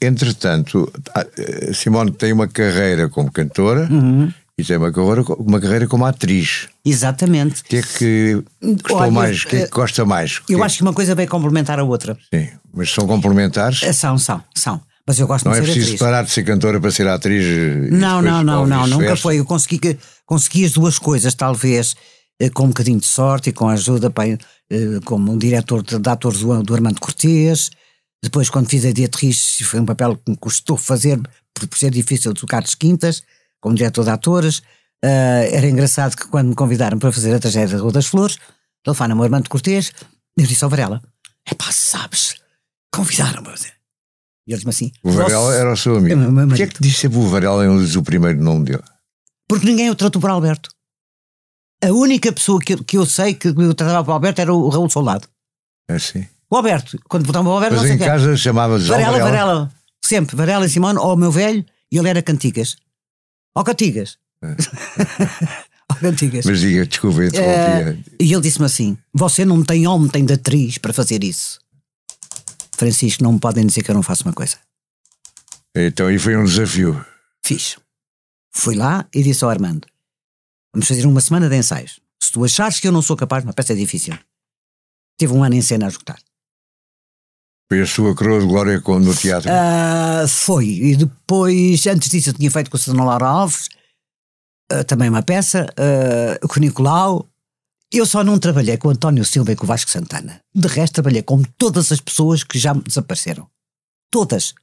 entretanto, 0.00 0.90
eh, 1.14 1.72
Simone 1.72 2.10
tem 2.10 2.32
uma 2.32 2.48
carreira 2.48 3.08
como 3.08 3.30
cantora 3.30 3.88
uhum. 3.90 4.32
e 4.58 4.64
tem 4.64 4.76
uma 4.76 4.90
carreira, 4.90 5.22
uma 5.38 5.60
carreira 5.60 5.86
como 5.86 6.04
atriz. 6.04 6.68
Exatamente. 6.84 7.62
O 7.62 7.64
que 7.64 7.76
é 7.76 7.82
que 7.82 8.44
gostou 8.60 8.98
Olha, 8.98 9.10
mais? 9.10 9.44
O 9.44 9.48
que 9.48 9.56
é 9.56 9.58
que 9.60 9.66
eh, 9.66 9.70
gosta 9.70 10.04
mais? 10.04 10.40
Eu 10.48 10.58
que 10.58 10.64
acho 10.64 10.76
que 10.78 10.82
uma 10.82 10.94
coisa 10.94 11.14
vai 11.14 11.26
complementar 11.26 11.78
a 11.78 11.84
outra. 11.84 12.16
Sim, 12.34 12.48
mas 12.74 12.90
são 12.90 13.06
complementares? 13.06 13.82
Eh, 13.82 13.92
são, 13.92 14.18
são, 14.18 14.42
são. 14.54 14.80
Mas 15.06 15.18
eu 15.18 15.26
gosto 15.26 15.44
não 15.44 15.52
de 15.52 15.58
é 15.58 15.64
ser 15.64 15.72
preciso 15.72 15.98
parar 15.98 16.22
de 16.22 16.30
ser 16.30 16.44
cantora 16.44 16.80
para 16.80 16.90
ser 16.90 17.08
atriz? 17.08 17.90
Não, 17.90 18.22
não, 18.22 18.42
não, 18.42 18.66
não, 18.66 18.86
nunca 18.86 19.16
foi. 19.16 19.38
Eu 19.38 19.44
consegui, 19.44 19.98
consegui 20.24 20.64
as 20.64 20.72
duas 20.72 20.98
coisas, 20.98 21.34
talvez 21.34 21.96
com 22.50 22.64
um 22.64 22.68
bocadinho 22.68 22.98
de 22.98 23.06
sorte 23.06 23.50
e 23.50 23.52
com 23.52 23.68
a 23.68 23.72
ajuda 23.72 24.12
eh, 24.18 25.00
como 25.04 25.32
um 25.32 25.38
diretor 25.38 25.82
de, 25.82 25.98
de 25.98 26.08
atores 26.08 26.40
do, 26.40 26.62
do, 26.62 26.74
Armando 26.74 27.00
Cortês. 27.00 27.70
Depois, 28.22 28.48
quando 28.48 28.68
fiz 28.68 28.84
a 28.84 28.92
Dietrich, 28.92 29.64
foi 29.64 29.80
um 29.80 29.86
papel 29.86 30.16
que 30.16 30.30
me 30.30 30.36
custou 30.36 30.76
fazer, 30.76 31.20
por, 31.54 31.66
por 31.68 31.78
ser 31.78 31.90
difícil, 31.90 32.32
do 32.32 32.46
Carlos 32.46 32.74
Quintas, 32.74 33.22
como 33.60 33.74
diretor 33.74 34.04
de 34.04 34.10
atores. 34.10 34.58
Uh, 35.04 35.50
era 35.50 35.66
engraçado 35.66 36.16
que 36.16 36.28
quando 36.28 36.48
me 36.48 36.54
convidaram 36.54 36.98
para 36.98 37.10
fazer 37.10 37.34
a 37.34 37.40
tragédia 37.40 37.76
da 37.76 37.82
Rua 37.82 37.92
das 37.92 38.06
Flores, 38.06 38.38
telefonaram-me 38.84 39.20
o 39.20 39.24
Armando 39.24 39.50
Cortês, 39.50 39.92
eu 40.38 40.46
disse 40.46 40.62
ao 40.62 40.70
Varela: 40.70 41.02
é 41.44 41.54
pá, 41.54 41.72
sabes, 41.72 42.36
convidaram-me. 42.92 43.50
E 44.46 44.52
ele 44.52 44.56
disse-me 44.56 44.70
assim: 44.70 44.92
O 45.02 45.10
Varela 45.10 45.54
era 45.54 45.72
o 45.72 45.76
seu 45.76 45.96
amigo. 45.96 46.20
É 46.20 46.46
Porquê 46.46 46.62
é 46.62 46.66
que 46.66 46.82
disse 46.82 47.00
sempre 47.00 47.18
o 47.18 47.28
Varela 47.28 47.64
e 47.64 47.68
não 47.68 47.78
diz 47.78 47.94
o 47.94 48.02
primeiro 48.02 48.42
nome 48.42 48.64
dele? 48.66 48.82
Porque 49.48 49.66
ninguém 49.66 49.90
o 49.90 49.94
tratou 49.94 50.20
por 50.20 50.30
Alberto. 50.30 50.70
A 51.84 51.90
única 51.90 52.32
pessoa 52.32 52.60
que, 52.60 52.76
que 52.84 52.96
eu 52.96 53.04
sei 53.04 53.34
que 53.34 53.48
eu 53.48 53.74
tratava 53.74 54.04
para 54.04 54.10
o 54.12 54.14
Alberto 54.14 54.40
era 54.40 54.54
o 54.54 54.68
Raul 54.68 54.88
Soldado. 54.88 55.26
É 55.88 55.98
sim. 55.98 56.26
O 56.50 56.56
Alberto, 56.56 56.98
quando 57.08 57.26
botava 57.26 57.48
o 57.48 57.52
Alberto, 57.52 57.76
Mas 57.76 57.88
não 57.88 57.94
em 57.94 57.98
casa 57.98 58.36
chamava-se 58.36 58.86
Varela, 58.86 59.18
Varela, 59.18 59.30
Varela. 59.30 59.72
Sempre, 60.04 60.36
Varela 60.36 60.66
e 60.66 60.68
Simone, 60.68 60.98
ou 60.98 61.14
o 61.14 61.16
meu 61.16 61.30
velho, 61.32 61.64
e 61.90 61.98
ele 61.98 62.08
era 62.08 62.22
Cantigas. 62.22 62.76
Ó 63.54 63.62
Cantigas. 63.62 64.18
É. 64.42 64.54
ó 65.90 65.94
Cantigas. 65.94 66.44
Mas 66.44 66.60
diga, 66.60 66.86
desculpa, 66.86 67.20
uh, 67.20 68.04
E 68.20 68.32
ele 68.32 68.42
disse-me 68.42 68.66
assim: 68.66 68.98
Você 69.14 69.44
não 69.44 69.64
tem 69.64 69.86
homem, 69.86 70.08
tem 70.08 70.24
de 70.24 70.34
atriz 70.34 70.78
para 70.78 70.92
fazer 70.92 71.24
isso. 71.24 71.61
Francisco, 72.82 73.22
não 73.22 73.34
me 73.34 73.38
podem 73.38 73.64
dizer 73.64 73.84
que 73.84 73.90
eu 73.92 73.94
não 73.94 74.02
faço 74.02 74.24
uma 74.24 74.32
coisa. 74.32 74.56
Então, 75.74 76.10
e 76.10 76.18
foi 76.18 76.36
um 76.36 76.44
desafio. 76.44 77.04
Fiz. 77.44 77.76
Fui 78.52 78.74
lá 78.74 79.06
e 79.14 79.22
disse 79.22 79.44
ao 79.44 79.50
Armando: 79.50 79.86
Vamos 80.74 80.88
fazer 80.88 81.06
uma 81.06 81.20
semana 81.20 81.48
de 81.48 81.56
ensaios. 81.56 82.00
Se 82.20 82.32
tu 82.32 82.44
achares 82.44 82.80
que 82.80 82.88
eu 82.88 82.92
não 82.92 83.00
sou 83.00 83.16
capaz, 83.16 83.44
uma 83.44 83.52
peça 83.52 83.72
é 83.72 83.76
difícil. 83.76 84.18
Tive 85.18 85.32
um 85.32 85.44
ano 85.44 85.54
em 85.54 85.62
cena 85.62 85.86
a 85.86 85.88
esgotar. 85.88 86.18
Foi 87.70 87.80
a 87.80 87.86
sua 87.86 88.16
coroa 88.16 88.40
de 88.40 88.46
glória 88.46 88.82
no 88.84 89.14
teatro? 89.14 89.48
Uh, 89.48 90.28
foi. 90.28 90.66
E 90.66 90.96
depois, 90.96 91.86
antes 91.86 92.10
disso, 92.10 92.30
eu 92.30 92.34
tinha 92.34 92.50
feito 92.50 92.70
com 92.70 92.76
a 92.76 92.80
Susana 92.80 93.04
Laura 93.04 93.26
Alves, 93.26 93.68
uh, 94.72 94.84
também 94.84 95.08
uma 95.08 95.22
peça, 95.22 95.66
uh, 95.72 96.48
com 96.48 96.58
o 96.58 96.60
Nicolau. 96.60 97.31
Eu 97.92 98.06
só 98.06 98.24
não 98.24 98.38
trabalhei 98.38 98.78
com 98.78 98.88
António 98.88 99.24
Silva 99.24 99.52
e 99.52 99.56
com 99.56 99.64
o 99.64 99.66
Vasco 99.66 99.90
Santana. 99.90 100.40
De 100.54 100.66
resto, 100.66 100.94
trabalhei 100.94 101.22
com 101.22 101.42
todas 101.58 101.92
as 101.92 102.00
pessoas 102.00 102.42
que 102.42 102.58
já 102.58 102.72
desapareceram. 102.72 103.46
Todas. 104.10 104.54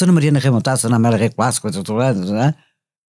Ana 0.00 0.12
Mariana 0.12 0.38
Remontada, 0.38 0.80
Ana 0.84 0.96
Amélia 0.96 1.18
Recuasso, 1.18 1.62
coisa 1.62 1.82
toda, 1.82 2.12
não 2.12 2.42
é? 2.42 2.54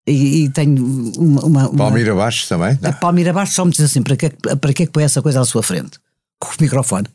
E, 0.06 0.44
e, 0.44 0.50
tenho 0.50 0.82
uma. 1.18 1.44
uma, 1.44 1.68
uma 1.68 1.76
Palmira 1.76 2.14
Baixo 2.14 2.48
também? 2.48 2.78
A 2.82 2.92
Palmira 2.92 3.32
Baixo 3.32 3.54
só 3.54 3.64
me 3.64 3.70
diz 3.70 3.80
assim: 3.80 4.02
para 4.02 4.16
que, 4.16 4.30
para 4.30 4.72
que 4.72 4.84
é 4.84 4.86
que 4.86 4.92
põe 4.92 5.04
essa 5.04 5.20
coisa 5.20 5.40
à 5.40 5.44
sua 5.44 5.62
frente? 5.62 5.98
Com 6.38 6.48
o 6.48 6.54
microfone. 6.60 7.06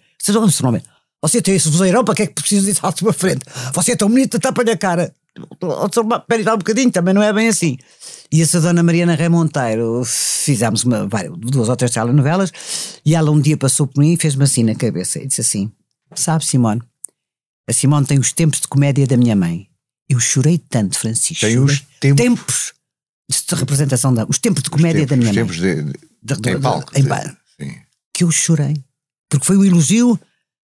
Você 1.21 1.41
tem 1.41 1.55
esse 1.55 1.69
vozeirão, 1.69 2.03
para 2.03 2.13
que 2.13 2.23
é 2.23 2.27
que 2.27 2.33
precisa 2.33 2.67
disso 2.67 2.85
à 2.85 2.91
sua 2.91 3.11
frente? 3.11 3.41
Você 3.73 3.93
é 3.93 3.95
tão 3.95 4.07
bonita, 4.07 4.39
tapa-lhe 4.39 4.71
a 4.71 4.77
cara. 4.77 5.11
Espera 5.35 6.53
um 6.53 6.57
bocadinho, 6.57 6.91
também 6.91 7.13
não 7.13 7.23
é 7.23 7.33
bem 7.33 7.47
assim. 7.47 7.77
E 8.31 8.41
essa 8.41 8.59
dona 8.59 8.81
Mariana 8.81 9.15
Ré 9.15 9.29
Monteiro, 9.29 10.03
fizemos 10.05 10.83
uma, 10.83 11.07
várias, 11.07 11.33
duas 11.37 11.69
ou 11.69 11.75
três 11.75 11.91
telenovelas, 11.91 12.51
e 13.05 13.15
ela 13.15 13.31
um 13.31 13.39
dia 13.39 13.57
passou 13.57 13.87
por 13.87 13.99
mim 14.01 14.13
e 14.13 14.17
fez-me 14.17 14.43
assim 14.43 14.63
na 14.63 14.75
cabeça 14.75 15.19
e 15.19 15.27
disse 15.27 15.41
assim: 15.41 15.71
Sabe, 16.15 16.45
Simone, 16.45 16.81
a 17.69 17.73
Simone 17.73 18.05
tem 18.05 18.19
os 18.19 18.31
tempos 18.31 18.61
de 18.61 18.67
comédia 18.67 19.05
da 19.07 19.17
minha 19.17 19.35
mãe. 19.35 19.67
Eu 20.07 20.19
chorei 20.19 20.57
tanto, 20.57 20.99
Francisco. 20.99 21.45
Tem 21.45 21.57
os 21.57 21.83
tempos. 21.99 22.23
tempos 22.23 22.73
de 23.47 23.55
representação, 23.55 24.13
da, 24.13 24.25
os 24.25 24.37
tempos 24.37 24.61
de 24.61 24.69
comédia 24.69 25.05
tempos, 25.05 25.09
da 25.09 25.15
minha 25.17 25.29
os 25.29 25.35
tempos 25.35 25.59
mãe. 25.59 25.93
De, 26.21 26.35
de, 26.35 26.49
em 26.51 26.61
palco. 26.61 26.91
Em, 26.95 27.03
sim. 27.03 27.75
Que 28.13 28.23
eu 28.23 28.31
chorei. 28.31 28.75
Porque 29.29 29.45
foi 29.45 29.57
um 29.57 29.63
elogio. 29.63 30.19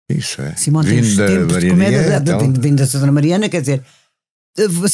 Isso 0.08 0.42
é. 0.42 0.56
Simão 0.56 0.82
tem 0.82 1.00
os 1.00 1.16
tempos 1.16 1.60
de 1.60 1.70
comédia 1.70 2.16
então... 2.16 2.52
vindo 2.52 2.84
da 2.84 2.98
Dona 2.98 3.12
Mariana, 3.12 3.48
quer 3.48 3.60
dizer. 3.60 3.84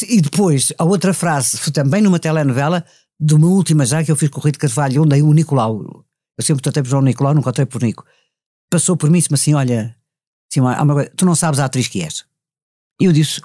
E 0.07 0.21
depois, 0.21 0.71
a 0.77 0.83
outra 0.83 1.13
frase, 1.13 1.57
foi 1.57 1.73
também 1.73 2.01
numa 2.01 2.19
telenovela, 2.19 2.85
de 3.19 3.33
uma 3.33 3.47
última 3.47 3.85
já 3.85 4.03
que 4.03 4.11
eu 4.11 4.15
fiz 4.15 4.29
com 4.29 4.39
o 4.39 4.43
Rui 4.43 4.51
de 4.51 4.59
Carvalho, 4.59 5.03
onde 5.03 5.21
o 5.21 5.33
Nicolau. 5.33 6.05
Eu 6.37 6.43
sempre 6.43 6.61
tratei 6.61 6.83
por 6.83 6.89
João 6.89 7.01
Nicolau, 7.01 7.33
nunca 7.33 7.51
tratei 7.51 7.65
por 7.65 7.81
Nico. 7.81 8.05
Passou 8.69 8.95
por 8.95 9.09
mim 9.09 9.17
e 9.17 9.21
disse-me 9.21 9.35
assim: 9.35 9.53
Olha, 9.53 9.95
assim, 10.51 10.61
tu 11.15 11.25
não 11.25 11.35
sabes 11.35 11.59
a 11.59 11.65
atriz 11.65 11.87
que 11.87 12.01
és. 12.01 12.25
E 13.01 13.05
eu 13.05 13.11
disse: 13.11 13.41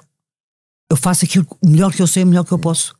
Eu 0.89 0.97
faço 0.97 1.25
aquilo 1.25 1.47
melhor 1.63 1.91
que 1.91 2.01
eu 2.01 2.07
sei, 2.07 2.23
melhor 2.23 2.43
que 2.43 2.51
eu 2.51 2.59
posso. 2.59 2.95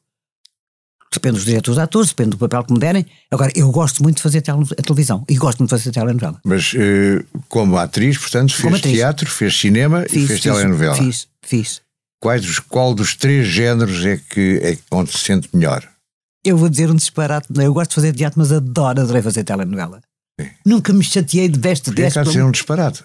Depende 1.14 1.36
dos 1.36 1.46
diretores 1.46 1.76
dos 1.76 1.84
atores, 1.84 2.10
depende 2.10 2.32
do 2.32 2.38
papel 2.40 2.64
que 2.64 2.74
me 2.74 2.80
derem. 2.80 3.06
Agora, 3.30 3.52
eu 3.56 3.70
gosto 3.72 4.02
muito 4.02 4.18
de 4.18 4.24
fazer 4.24 4.40
a 4.40 4.82
televisão 4.82 5.24
e 5.30 5.36
gosto 5.36 5.60
muito 5.60 5.70
de 5.70 5.78
fazer 5.78 5.92
telenovela. 5.92 6.42
Mas 6.44 6.74
uh, 6.74 7.24
como 7.48 7.78
atriz, 7.78 8.18
portanto, 8.18 8.56
fez 8.56 8.74
atriz. 8.74 8.96
teatro, 8.96 9.30
fez 9.30 9.56
cinema 9.56 10.06
fiz, 10.10 10.24
e 10.24 10.28
fez 10.28 10.42
fiz, 10.42 10.42
telenovela. 10.42 10.96
Fiz, 10.96 11.28
fiz. 11.44 11.82
Quais, 12.24 12.58
qual 12.58 12.96
dos 12.96 13.18
três 13.18 13.46
géneros 13.46 14.06
é 14.06 14.16
que 14.16 14.58
é 14.64 14.78
onde 14.90 15.12
se 15.12 15.18
sente 15.18 15.50
melhor? 15.54 15.86
Eu 16.42 16.56
vou 16.58 16.70
dizer 16.70 16.90
um 16.90 16.96
disparate. 16.96 17.50
Eu 17.54 17.74
gosto 17.74 17.90
de 17.90 17.96
fazer 17.96 18.14
teatro, 18.14 18.40
mas 18.40 18.50
adoro, 18.50 19.02
adorei 19.02 19.22
fazer 19.22 19.44
telenovela. 19.44 20.00
Sim. 20.40 20.50
Nunca 20.66 20.94
me 20.94 21.04
chateei 21.04 21.50
de 21.50 21.60
veste 21.60 21.90
de 21.90 21.98
deste. 21.98 22.32
ser 22.32 22.42
um 22.42 22.50
disparate. 22.52 23.04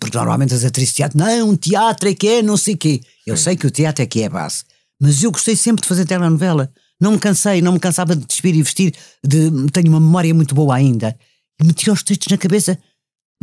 Porque 0.00 0.18
normalmente 0.18 0.52
as 0.52 0.64
atrizes 0.64 0.90
de 0.90 0.96
teatro, 0.96 1.16
não, 1.16 1.50
um 1.50 1.56
teatro 1.56 2.08
é 2.08 2.14
que 2.14 2.26
é, 2.26 2.42
não 2.42 2.56
sei 2.56 2.74
o 2.74 2.76
quê. 2.76 3.00
Eu 3.24 3.36
Sim. 3.36 3.44
sei 3.44 3.56
que 3.56 3.68
o 3.68 3.70
teatro 3.70 4.02
é 4.02 4.06
que 4.06 4.22
é 4.22 4.26
a 4.26 4.30
base. 4.30 4.64
Mas 5.00 5.22
eu 5.22 5.30
gostei 5.30 5.54
sempre 5.54 5.82
de 5.82 5.88
fazer 5.88 6.04
telenovela. 6.04 6.68
Não 7.00 7.12
me 7.12 7.20
cansei, 7.20 7.62
não 7.62 7.70
me 7.70 7.78
cansava 7.78 8.16
de 8.16 8.26
despir 8.26 8.56
e 8.56 8.64
vestir. 8.64 8.94
De, 9.24 9.48
tenho 9.70 9.90
uma 9.90 10.00
memória 10.00 10.34
muito 10.34 10.56
boa 10.56 10.74
ainda. 10.74 11.16
E 11.62 11.64
metia 11.64 11.92
os 11.92 12.02
textos 12.02 12.32
na 12.32 12.36
cabeça. 12.36 12.76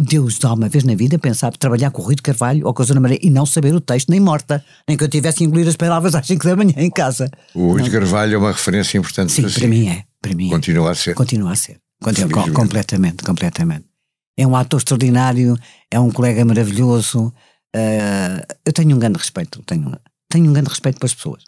Deus, 0.01 0.39
de 0.39 0.45
uma 0.45 0.67
vez 0.67 0.83
na 0.83 0.95
vida, 0.95 1.17
pensava 1.17 1.55
trabalhar 1.57 1.91
com 1.91 2.01
o 2.01 2.05
Rui 2.05 2.15
de 2.15 2.21
Carvalho 2.21 2.65
ou 2.65 2.73
com 2.73 2.81
a 2.81 2.85
Zona 2.85 2.99
Maria 2.99 3.19
e 3.21 3.29
não 3.29 3.45
saber 3.45 3.73
o 3.73 3.79
texto, 3.79 4.09
nem 4.09 4.19
morta, 4.19 4.63
nem 4.87 4.97
que 4.97 5.03
eu 5.03 5.07
tivesse 5.07 5.39
que 5.39 5.43
engolir 5.43 5.67
as 5.67 5.75
palavras 5.75 6.15
às 6.15 6.25
5 6.25 6.43
da 6.45 6.55
manhã 6.55 6.73
em 6.77 6.89
casa. 6.89 7.29
O 7.53 7.73
Rui 7.73 7.83
de 7.83 7.89
Carvalho 7.89 8.35
é 8.35 8.37
uma 8.37 8.51
referência 8.51 8.97
importante 8.97 9.31
Sim, 9.31 9.43
para, 9.43 9.51
para 9.51 9.67
mim 9.67 9.87
é. 9.87 10.03
Para 10.21 10.35
mim 10.35 10.47
é. 10.47 10.49
Continua 10.51 10.89
é. 10.89 10.91
a 10.91 10.95
ser. 10.95 11.13
Continua 11.13 11.51
a 11.51 11.55
ser. 11.55 11.79
Continua, 12.01 12.51
completamente, 12.51 13.23
completamente. 13.23 13.85
É 14.35 14.47
um 14.47 14.55
ator 14.55 14.79
extraordinário, 14.79 15.57
é 15.89 15.99
um 15.99 16.09
colega 16.09 16.43
maravilhoso. 16.43 17.27
Uh, 17.75 18.41
eu 18.65 18.73
tenho 18.73 18.95
um 18.95 18.99
grande 18.99 19.19
respeito, 19.19 19.61
tenho, 19.63 19.95
tenho 20.27 20.49
um 20.49 20.53
grande 20.53 20.69
respeito 20.69 20.99
pelas 20.99 21.13
pessoas. 21.13 21.43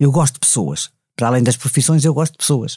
Eu 0.00 0.10
gosto 0.10 0.34
de 0.34 0.40
pessoas. 0.40 0.90
Para 1.16 1.28
além 1.28 1.44
das 1.44 1.56
profissões, 1.56 2.04
eu 2.04 2.12
gosto 2.12 2.32
de 2.32 2.38
pessoas. 2.38 2.76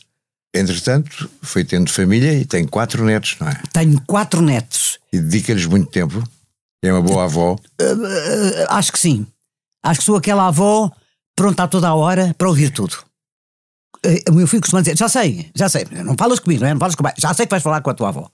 Entretanto, 0.54 1.30
foi 1.42 1.64
tendo 1.64 1.92
família 1.92 2.34
e 2.34 2.46
tem 2.46 2.66
quatro 2.66 3.04
netos, 3.04 3.36
não 3.40 3.48
é? 3.48 3.62
Tenho 3.72 4.02
quatro 4.08 4.42
netos. 4.42 4.98
E 5.12 5.20
dedica-lhes 5.20 5.66
muito 5.66 5.90
tempo? 5.92 6.24
É 6.84 6.92
uma 6.92 7.02
boa 7.02 7.26
avó? 7.26 7.54
Uh, 7.54 7.84
uh, 7.84 8.66
acho 8.70 8.92
que 8.92 9.00
sim. 9.00 9.26
Acho 9.84 10.00
que 10.00 10.06
sou 10.06 10.16
aquela 10.16 10.48
avó 10.48 10.92
pronta 11.36 11.64
a 11.64 11.68
toda 11.68 11.88
a 11.88 11.96
hora 11.96 12.34
para 12.38 12.48
ouvir 12.48 12.72
tudo. 12.72 12.98
O 14.30 14.34
meu 14.34 14.48
filho 14.48 14.62
costuma 14.62 14.82
dizer: 14.82 14.98
Já 14.98 15.10
sei, 15.10 15.50
já 15.56 15.68
sei, 15.70 15.86
não 16.04 16.16
falas 16.18 16.40
comigo, 16.40 16.62
não 16.62 16.70
é? 16.70 16.74
Não 16.74 16.80
falas 16.80 16.96
comigo, 16.96 17.16
já 17.18 17.34
sei 17.34 17.46
que 17.46 17.52
vais 17.52 17.64
falar 17.64 17.82
com 17.82 17.90
a 17.90 17.94
tua 17.94 18.10
avó. 18.10 18.30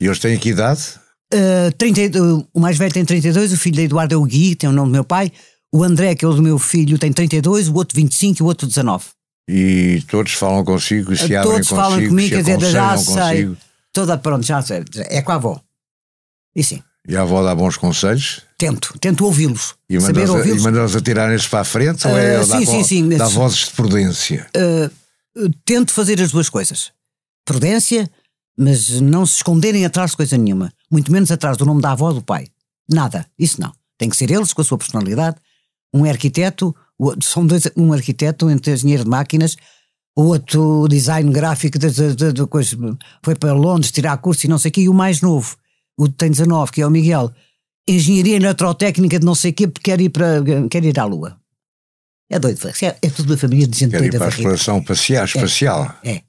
E 0.00 0.06
eles 0.06 0.18
têm 0.18 0.38
que 0.38 0.50
idade? 0.50 0.80
Uh, 1.32 1.72
30, 1.78 2.18
o 2.52 2.60
mais 2.60 2.76
velho 2.76 2.92
tem 2.92 3.04
32, 3.04 3.52
o 3.52 3.56
filho 3.56 3.76
de 3.76 3.82
Eduardo 3.82 4.14
é 4.14 4.16
o 4.18 4.24
Gui, 4.24 4.54
tem 4.54 4.68
o 4.68 4.72
nome 4.72 4.88
do 4.88 4.92
meu 4.92 5.04
pai. 5.04 5.32
O 5.72 5.82
André, 5.82 6.14
que 6.14 6.24
é 6.24 6.28
o 6.28 6.34
do 6.34 6.42
meu 6.42 6.58
filho, 6.58 6.98
tem 6.98 7.12
32, 7.12 7.68
o 7.68 7.74
outro 7.74 7.96
25 7.96 8.40
e 8.40 8.42
o 8.42 8.46
outro 8.46 8.66
19. 8.66 9.04
E 9.48 10.02
todos 10.08 10.32
falam 10.32 10.64
consigo, 10.64 11.14
se 11.16 11.34
abrem 11.36 11.54
Todos 11.54 11.68
falam 11.68 12.06
comigo, 12.06 12.36
quer 12.36 12.42
dizer, 12.42 12.70
já 12.70 12.96
sei. 12.96 13.14
Consigo. 13.14 13.56
Toda, 13.92 14.16
pronto, 14.16 14.46
já 14.46 14.62
sei. 14.62 14.84
É 15.08 15.20
com 15.20 15.32
a 15.32 15.34
avó. 15.34 15.60
E 16.54 16.62
sim. 16.62 16.82
E 17.06 17.16
a 17.16 17.22
avó 17.22 17.42
dá 17.42 17.54
bons 17.54 17.76
conselhos? 17.76 18.42
Tento, 18.56 18.96
tento 19.00 19.24
ouvi-los. 19.24 19.74
E 19.88 19.98
manda-los 19.98 20.94
a, 20.94 20.98
a 20.98 21.02
tirarem-se 21.02 21.48
para 21.48 21.60
a 21.60 21.64
frente? 21.64 22.06
Uh, 22.06 22.10
ou 22.10 22.18
é 22.18 22.40
uh, 22.40 22.44
sim, 22.44 22.64
sim, 22.64 22.84
sim, 22.84 23.08
dá 23.08 23.26
vozes 23.26 23.66
de 23.66 23.70
prudência? 23.72 24.46
Uh, 24.56 25.50
tento 25.64 25.92
fazer 25.92 26.20
as 26.20 26.30
duas 26.30 26.48
coisas. 26.48 26.92
Prudência, 27.44 28.08
mas 28.56 29.00
não 29.00 29.26
se 29.26 29.36
esconderem 29.38 29.84
atrás 29.84 30.12
de 30.12 30.16
coisa 30.16 30.38
nenhuma. 30.38 30.72
Muito 30.88 31.10
menos 31.10 31.30
atrás 31.32 31.56
do 31.56 31.66
nome 31.66 31.82
da 31.82 31.90
avó 31.90 32.08
ou 32.08 32.14
do 32.14 32.22
pai. 32.22 32.46
Nada, 32.88 33.26
isso 33.36 33.60
não. 33.60 33.72
Tem 33.98 34.08
que 34.08 34.16
ser 34.16 34.30
eles 34.30 34.52
com 34.52 34.60
a 34.60 34.64
sua 34.64 34.78
personalidade, 34.78 35.36
um 35.92 36.04
arquiteto, 36.04 36.74
são 37.20 37.46
dois, 37.46 37.68
um 37.76 37.92
arquiteto, 37.92 38.46
um 38.46 38.50
engenheiro 38.50 39.04
de 39.04 39.10
máquinas, 39.10 39.56
o 40.16 40.24
outro 40.24 40.86
design 40.88 41.30
gráfico 41.32 41.78
de, 41.78 41.90
de, 41.90 42.32
de, 42.32 42.46
coisa, 42.46 42.76
foi 43.22 43.34
para 43.34 43.52
Londres 43.52 43.90
tirar 43.90 44.16
curso 44.18 44.46
e 44.46 44.48
não 44.48 44.58
sei 44.58 44.70
o 44.70 44.72
quê, 44.72 44.80
e 44.82 44.88
o 44.88 44.94
mais 44.94 45.20
novo, 45.20 45.56
o 45.96 46.04
que 46.04 46.12
tem 46.12 46.30
19, 46.30 46.70
que 46.70 46.82
é 46.82 46.86
o 46.86 46.90
Miguel, 46.90 47.32
engenharia 47.88 48.36
eletrotécnica 48.36 49.18
de 49.18 49.24
não 49.24 49.34
sei 49.34 49.50
o 49.50 49.54
quê, 49.54 49.68
porque 49.68 49.90
quer 49.90 50.00
ir, 50.00 50.10
para, 50.10 50.42
quer 50.70 50.84
ir 50.84 50.98
à 50.98 51.04
Lua. 51.04 51.38
É 52.30 52.38
doido, 52.38 52.66
é, 52.68 52.96
é 53.02 53.10
tudo 53.10 53.30
uma 53.30 53.36
família 53.36 53.66
de 53.66 53.78
gente 53.78 53.90
quer 53.90 53.98
doida. 53.98 54.16
Ir 54.16 54.18
para 54.18 54.26
a 54.26 54.30
exploração 54.30 54.78
espacial. 54.78 55.24
espacial. 55.24 55.98
É, 56.02 56.12
é, 56.12 56.22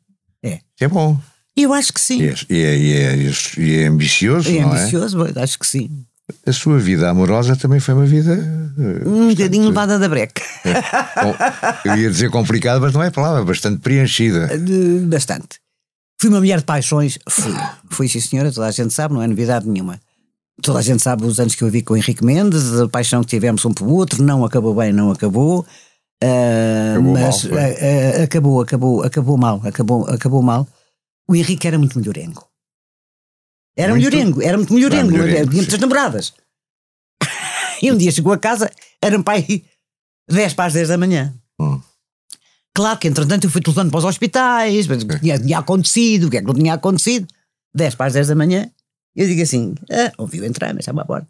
é. 0.44 0.60
É 0.80 0.88
bom. 0.88 1.18
Eu 1.56 1.72
acho 1.72 1.94
que 1.94 2.01
sim. 2.01 2.22
E 2.22 2.27
é, 2.27 2.36
e 2.50 2.63
é, 2.63 2.77
e 2.77 3.27
é, 3.27 3.32
e 3.58 3.75
é 3.75 3.88
ambicioso, 3.88 4.50
é 4.50 4.60
não 4.60 4.75
é? 4.75 4.80
ambicioso, 4.80 5.39
acho 5.39 5.60
que 5.60 5.68
sim 5.68 6.06
a 6.46 6.52
sua 6.52 6.78
vida 6.78 7.10
amorosa 7.10 7.56
também 7.56 7.80
foi 7.80 7.94
uma 7.94 8.06
vida. 8.06 8.34
Uh, 8.78 9.10
um 9.10 9.30
bocadinho 9.30 9.68
levada 9.68 9.98
da 9.98 10.10
breca. 10.10 10.42
É, 10.66 11.90
eu 11.90 11.98
ia 11.98 12.10
dizer 12.10 12.30
complicada, 12.30 12.80
mas 12.80 12.94
não 12.94 13.02
é 13.02 13.10
palavra, 13.10 13.46
bastante 13.46 13.80
preenchida. 13.80 14.58
De, 14.58 15.00
bastante. 15.06 15.60
Fui 16.20 16.30
uma 16.30 16.40
mulher 16.40 16.60
de 16.60 16.66
paixões, 16.66 17.18
fui. 17.30 17.54
Fui, 17.90 18.08
sim, 18.08 18.20
senhora, 18.20 18.52
toda 18.52 18.68
a 18.68 18.72
gente 18.72 18.94
sabe, 18.94 19.14
não 19.14 19.22
é 19.22 19.28
novidade 19.28 19.68
nenhuma. 19.68 20.00
Toda 20.62 20.80
a 20.80 20.82
gente 20.82 21.02
sabe 21.02 21.26
os 21.26 21.40
anos 21.40 21.56
que 21.56 21.64
eu 21.64 21.70
vi 21.70 21.82
com 21.82 21.94
o 21.94 21.98
Henrique 21.98 22.24
Mendes, 22.24 22.74
a 22.80 22.88
paixão 22.88 23.22
que 23.22 23.30
tivemos 23.30 23.64
um 23.66 23.74
pelo 23.74 23.94
outro, 23.94 24.24
não 24.24 24.46
acabou 24.46 24.76
bem, 24.76 24.94
não 24.94 25.12
acabou. 25.12 25.66
Uh, 26.24 26.92
acabou 26.94 27.14
mas 27.14 27.44
mal, 27.46 27.60
uh, 27.60 27.64
uh, 27.64 28.24
acabou, 28.24 28.62
acabou, 28.62 29.04
acabou 29.04 29.38
mal, 29.38 29.62
acabou, 29.64 30.06
acabou 30.08 30.42
mal. 30.42 30.68
O 31.28 31.36
Henrique 31.36 31.68
era 31.68 31.78
muito 31.78 31.98
melhorengo. 31.98 32.52
Era 33.75 33.92
muito... 33.92 34.03
melhorengo, 34.03 34.42
era 34.42 34.58
muito 34.58 34.74
melhorengo, 34.74 35.12
melhorengo 35.12 35.50
tinha 35.50 35.62
muitas 35.62 35.80
namoradas. 35.80 36.34
e 37.82 37.92
um 37.92 37.98
dia 37.98 38.12
chegou 38.12 38.32
a 38.32 38.38
casa, 38.38 38.72
era 39.01 39.18
um 39.18 39.24
pai 39.24 39.63
10 40.30 40.53
para 40.53 40.65
as 40.65 40.74
10 40.74 40.89
da 40.89 40.98
manhã. 40.98 41.34
Hum. 41.60 41.82
Claro 42.75 43.00
que 43.00 43.08
entretanto 43.08 43.46
eu 43.46 43.51
fui 43.51 43.62
telefonando 43.62 43.92
para 43.92 44.00
os 44.00 44.06
hospitais, 44.06 44.86
o 44.88 44.89
que 45.08 45.20
tinha, 45.20 45.39
tinha, 45.39 45.60
acontecido, 45.60 46.27
o 46.27 46.30
que 46.30 46.38
é 46.38 46.42
que 46.42 46.48
não 46.48 46.53
tinha 46.53 46.74
acontecido. 46.74 47.27
10 47.75 47.96
para 47.96 48.08
as 48.08 48.13
10 48.13 48.27
da 48.27 48.36
manhã, 48.36 48.70
eu 49.15 49.27
digo 49.27 49.42
assim: 49.42 49.75
ah, 49.92 50.12
ouviu 50.18 50.44
entrar, 50.44 50.74
mas 50.74 50.82
estava 50.82 51.01
a 51.01 51.03
bordo. 51.03 51.27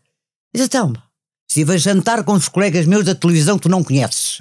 Diz 0.54 0.66
então, 0.66 0.94
estive 1.48 1.74
a 1.74 1.78
jantar 1.78 2.24
com 2.24 2.34
os 2.34 2.48
colegas 2.48 2.86
meus 2.86 3.06
da 3.06 3.16
televisão 3.16 3.58
que 3.58 3.64
tu 3.64 3.70
não 3.70 3.84
conheces. 3.84 4.38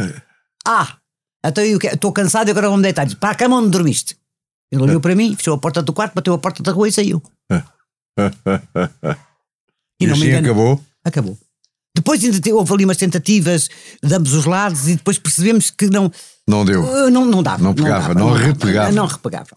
ah, 0.67 0.97
então 1.45 1.65
eu 1.65 1.79
estou 1.79 2.13
cansado 2.13 2.49
e 2.49 2.51
agora 2.51 2.69
vou-me 2.69 2.83
deitar. 2.83 3.05
Diz, 3.05 3.15
para 3.15 3.31
a 3.31 3.35
cama 3.35 3.57
onde 3.57 3.71
dormiste? 3.71 4.17
Ele 4.71 4.83
olhou 4.83 5.01
para 5.01 5.15
mim, 5.15 5.37
fechou 5.37 5.55
a 5.55 5.59
porta 5.59 5.83
do 5.83 5.93
quarto, 5.93 6.15
bateu 6.15 6.33
a 6.33 6.39
porta 6.39 6.63
da 6.63 6.73
rua 6.73 6.89
e 6.89 6.93
saiu. 6.93 7.23
e, 10.01 10.07
não 10.07 10.15
assim 10.15 10.27
me 10.27 10.37
acabou? 10.37 10.81
Acabou. 11.05 11.39
Depois 11.95 12.25
ainda 12.25 12.55
houve 12.55 12.73
ali 12.73 12.85
umas 12.85 12.97
tentativas 12.97 13.69
de 14.03 14.15
ambos 14.15 14.33
os 14.33 14.47
lados 14.47 14.89
e 14.89 14.97
depois 14.97 15.19
percebemos 15.19 15.71
que 15.71 15.87
não. 15.89 16.11
Não 16.49 16.65
deu. 16.65 16.83
Uh, 16.83 17.11
não, 17.11 17.25
não 17.25 17.43
dava. 17.43 17.63
Não 17.63 17.75
pegava, 17.75 18.15
não, 18.15 18.29
dava, 18.29 18.39
não, 18.39 18.47
repegava. 18.47 18.93
Não 18.93 19.07
repegava. 19.07 19.57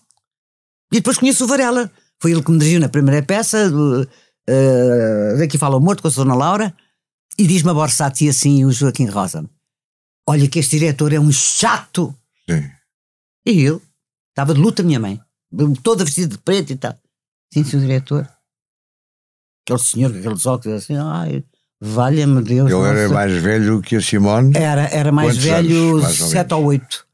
E 0.92 0.98
depois 0.98 1.18
conheço 1.18 1.46
o 1.46 1.48
Varela. 1.48 1.92
Foi 2.22 2.32
ele 2.32 2.44
que 2.44 2.52
me 2.52 2.58
dirigiu 2.58 2.80
na 2.80 2.90
primeira 2.90 3.26
peça. 3.26 3.70
Uh, 3.70 5.38
daqui 5.38 5.58
fala 5.58 5.78
o 5.78 5.80
morto 5.80 6.02
com 6.02 6.08
a 6.08 6.12
Dona 6.12 6.36
Laura. 6.36 6.76
E 7.38 7.48
diz-me 7.48 7.72
a 7.72 7.74
Borsati 7.74 8.30
assim, 8.30 8.64
o 8.64 8.72
Joaquim 8.72 9.08
Rosa: 9.08 9.50
Olha, 10.28 10.48
que 10.48 10.60
este 10.60 10.80
diretor 10.80 11.14
é 11.14 11.20
um 11.20 11.32
chato. 11.32 12.16
Sim. 12.50 12.70
E 13.46 13.62
eu 13.62 13.82
estava 14.30 14.54
de 14.54 14.60
luta, 14.60 14.84
minha 14.84 15.00
mãe, 15.00 15.20
toda 15.84 16.04
vestida 16.04 16.30
de 16.30 16.38
preto 16.38 16.72
e 16.72 16.76
tal. 16.76 16.98
Sim, 17.54 17.64
senhor 17.64 17.82
diretor. 17.82 18.35
Aquele 19.66 19.80
senhor 19.80 20.12
com 20.12 20.20
aqueles 20.20 20.46
óculos 20.46 20.84
assim, 20.84 20.96
ai, 20.96 21.44
valha-me 21.82 22.42
Deus. 22.44 22.72
Ele 22.72 23.00
era 23.00 23.10
mais 23.10 23.34
velho 23.34 23.82
que 23.82 23.96
a 23.96 24.02
Simone? 24.02 24.56
Era, 24.56 24.88
era 24.90 25.12
mais 25.12 25.30
Quantos 25.30 25.44
velho, 25.44 25.90
anos, 25.98 26.04
mais 26.04 26.16
7 26.18 26.54
ou 26.54 26.66
8. 26.66 27.08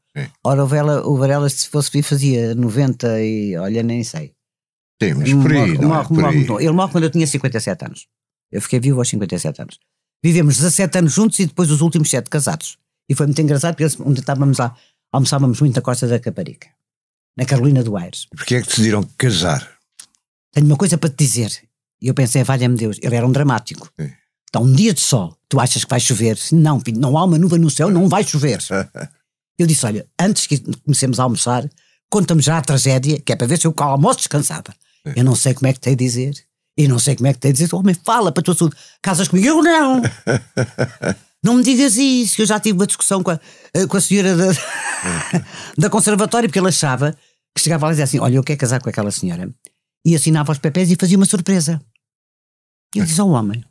Ora, 0.44 0.62
o, 0.62 0.66
Vela, 0.66 1.06
o 1.06 1.16
Varela, 1.16 1.48
se 1.48 1.68
fosse 1.68 1.90
vir, 1.90 2.02
fazia 2.02 2.54
90 2.54 3.20
e 3.22 3.56
olha, 3.56 3.82
nem 3.82 4.04
sei. 4.04 4.34
Sim, 5.02 5.14
mas 5.14 5.32
por 5.32 5.50
aí, 5.50 5.78
morre, 5.78 5.78
não 5.78 6.00
é? 6.00 6.04
por 6.04 6.24
aí. 6.60 6.64
Ele 6.66 6.72
morre 6.72 6.92
quando 6.92 7.04
eu 7.04 7.10
tinha 7.10 7.26
57 7.26 7.84
anos. 7.86 8.06
Eu 8.50 8.60
fiquei 8.60 8.78
vivo 8.78 9.00
aos 9.00 9.08
57 9.08 9.62
anos. 9.62 9.78
Vivemos 10.22 10.56
17 10.56 10.98
anos 10.98 11.12
juntos 11.14 11.38
e 11.38 11.46
depois 11.46 11.70
os 11.70 11.80
últimos 11.80 12.10
7 12.10 12.28
casados. 12.28 12.76
E 13.08 13.14
foi 13.14 13.26
muito 13.26 13.40
engraçado 13.40 13.74
porque 13.74 14.02
onde 14.02 14.20
estávamos 14.20 14.58
lá, 14.58 14.76
almoçávamos 15.10 15.58
muito 15.60 15.74
na 15.74 15.82
Costa 15.82 16.06
da 16.06 16.18
Caparica, 16.18 16.68
na 17.36 17.46
Carolina 17.46 17.82
do 17.82 17.96
Aires. 17.96 18.26
Porquê 18.26 18.56
é 18.56 18.60
que 18.60 18.68
decidiram 18.68 19.02
casar? 19.16 19.66
tenho 20.52 20.66
uma 20.66 20.76
coisa 20.76 20.98
para 20.98 21.08
te 21.08 21.16
dizer. 21.16 21.50
E 22.02 22.08
eu 22.08 22.14
pensei, 22.14 22.42
valha-me 22.42 22.76
Deus, 22.76 22.98
ele 23.00 23.14
era 23.14 23.24
um 23.24 23.30
dramático. 23.30 23.88
Sim. 23.98 24.10
Então, 24.48 24.64
um 24.64 24.72
dia 24.72 24.92
de 24.92 25.00
sol, 25.00 25.34
tu 25.48 25.60
achas 25.60 25.84
que 25.84 25.88
vai 25.88 26.00
chover? 26.00 26.36
Não, 26.50 26.80
filho, 26.80 27.00
não 27.00 27.16
há 27.16 27.24
uma 27.24 27.38
nuvem 27.38 27.58
no 27.58 27.70
céu, 27.70 27.88
não 27.90 28.08
vai 28.08 28.24
chover. 28.24 28.60
eu 29.56 29.66
disse, 29.66 29.86
olha, 29.86 30.06
antes 30.20 30.46
que 30.46 30.58
comecemos 30.84 31.20
a 31.20 31.22
almoçar, 31.22 31.66
conta-me 32.10 32.42
já 32.42 32.58
a 32.58 32.62
tragédia, 32.62 33.20
que 33.20 33.32
é 33.32 33.36
para 33.36 33.46
ver 33.46 33.58
se 33.58 33.66
eu 33.66 33.74
almoço 33.78 34.18
descansada. 34.18 34.74
Sim. 35.06 35.14
Eu 35.16 35.24
não 35.24 35.36
sei 35.36 35.54
como 35.54 35.68
é 35.68 35.72
que 35.72 35.80
te 35.80 35.90
a 35.90 35.94
dizer. 35.94 36.34
E 36.76 36.88
não 36.88 36.98
sei 36.98 37.14
como 37.14 37.28
é 37.28 37.32
que 37.32 37.38
te 37.38 37.48
a 37.48 37.52
dizer. 37.52 37.72
O 37.72 37.78
homem 37.78 37.94
fala 37.94 38.32
para 38.32 38.42
tua 38.42 38.54
saúde. 38.54 38.76
Casas 39.00 39.28
comigo? 39.28 39.46
Eu 39.46 39.62
não. 39.62 40.02
não 41.42 41.54
me 41.54 41.62
digas 41.62 41.96
isso, 41.96 42.36
que 42.36 42.42
eu 42.42 42.46
já 42.46 42.58
tive 42.58 42.78
uma 42.78 42.86
discussão 42.86 43.22
com 43.22 43.30
a, 43.30 43.40
eh, 43.72 43.86
com 43.86 43.96
a 43.96 44.00
senhora 44.00 44.36
da, 44.36 44.46
da 45.78 45.90
conservatória, 45.90 46.48
porque 46.48 46.58
ele 46.58 46.68
achava 46.68 47.16
que 47.54 47.62
chegava 47.62 47.86
lá 47.86 47.92
e 47.92 47.94
dizia 47.94 48.04
assim: 48.04 48.18
Olha, 48.18 48.36
eu 48.36 48.42
quero 48.42 48.58
casar 48.58 48.80
com 48.80 48.88
aquela 48.88 49.10
senhora 49.10 49.52
e 50.04 50.14
assinava 50.14 50.52
os 50.52 50.58
papéis 50.58 50.90
e 50.90 50.96
fazia 50.96 51.16
uma 51.16 51.26
surpresa. 51.26 51.80
E 52.94 52.98
eu 52.98 53.04
disse 53.04 53.20
ao 53.20 53.28
homem: 53.28 53.64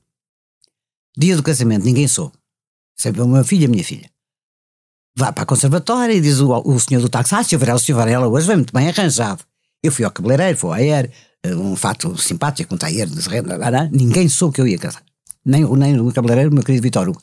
Dia 1.18 1.36
do 1.36 1.44
casamento, 1.44 1.86
ninguém 1.86 2.08
soube. 2.08 2.34
Sempre 2.96 3.22
uma 3.22 3.44
filha, 3.44 3.68
minha 3.68 3.84
filha. 3.84 4.10
Vá 5.16 5.32
para 5.32 5.44
a 5.44 5.46
conservatória 5.46 6.14
e 6.14 6.22
diz 6.22 6.40
o, 6.40 6.52
o 6.54 6.80
senhor 6.80 7.02
do 7.02 7.10
táxi: 7.10 7.36
Ah, 7.36 7.44
Sr. 7.44 7.58
Varela, 7.58 7.80
Sr. 7.80 7.94
Varela, 7.94 8.28
hoje 8.28 8.48
vem 8.48 8.58
muito 8.58 8.74
bem 8.74 8.88
arranjado. 8.88 9.44
Eu 9.84 9.92
fui 9.92 10.06
ao 10.06 10.12
cabeleireiro, 10.12 10.58
fui 10.58 10.70
ao 10.70 10.74
ayer, 10.76 11.12
eh, 11.44 11.56
um 11.56 11.76
fato 11.76 12.18
simpático, 12.18 12.74
um 12.74 12.78
taller 12.78 13.08
de 13.08 13.22
ninguém 13.92 14.30
soube 14.30 14.56
que 14.56 14.62
eu 14.62 14.68
ia 14.68 14.78
casar. 14.78 15.04
Nem, 15.44 15.66
nem 15.76 16.00
o 16.00 16.14
cabeleireiro, 16.14 16.52
o 16.52 16.54
meu 16.54 16.64
querido 16.64 16.84
Vitor 16.84 17.10
Hugo. 17.10 17.22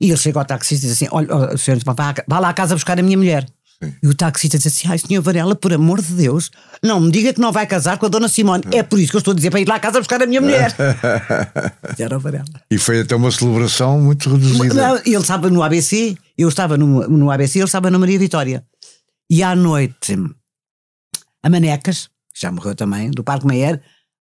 E 0.00 0.08
ele 0.08 0.16
chega 0.16 0.38
ao 0.38 0.44
taxista 0.44 0.86
e 0.86 0.88
diz 0.88 0.96
assim: 0.96 1.08
Olha, 1.10 1.56
senhor, 1.56 1.80
vá, 1.84 2.14
vá 2.26 2.38
lá 2.38 2.48
à 2.48 2.54
casa 2.54 2.74
buscar 2.74 2.98
a 2.98 3.02
minha 3.02 3.16
mulher. 3.16 3.46
Sim. 3.82 3.94
E 4.02 4.06
o 4.06 4.14
taxista 4.14 4.56
diz 4.56 4.66
assim: 4.66 4.88
Ai, 4.88 4.98
senhor 4.98 5.22
Varela, 5.22 5.56
por 5.56 5.72
amor 5.72 6.00
de 6.00 6.12
Deus, 6.12 6.50
não 6.82 7.00
me 7.00 7.10
diga 7.10 7.32
que 7.32 7.40
não 7.40 7.50
vai 7.50 7.66
casar 7.66 7.98
com 7.98 8.06
a 8.06 8.08
dona 8.08 8.28
Simone. 8.28 8.62
É 8.72 8.82
por 8.82 8.98
isso 8.98 9.10
que 9.10 9.16
eu 9.16 9.18
estou 9.20 9.32
a 9.32 9.34
dizer 9.34 9.50
para 9.50 9.60
ir 9.60 9.68
lá 9.68 9.76
à 9.76 9.80
casa 9.80 9.98
buscar 9.98 10.22
a 10.22 10.26
minha 10.26 10.40
mulher. 10.40 10.74
Era 11.98 12.16
o 12.16 12.20
Varela. 12.20 12.44
E 12.70 12.78
foi 12.78 13.00
até 13.00 13.16
uma 13.16 13.30
celebração 13.30 14.00
muito 14.00 14.30
reduzida. 14.30 15.02
Ele 15.04 15.16
estava 15.16 15.50
no 15.50 15.62
ABC, 15.62 16.16
eu 16.38 16.48
estava 16.48 16.76
no, 16.76 17.08
no 17.08 17.30
ABC, 17.30 17.58
ele 17.58 17.64
estava 17.64 17.90
na 17.90 17.98
Maria 17.98 18.18
Vitória. 18.18 18.64
E 19.28 19.42
à 19.42 19.56
noite, 19.56 20.16
a 21.42 21.50
Manecas, 21.50 22.08
já 22.34 22.52
morreu 22.52 22.74
também, 22.74 23.10
do 23.10 23.24
Parque 23.24 23.46
Meyer, 23.46 23.80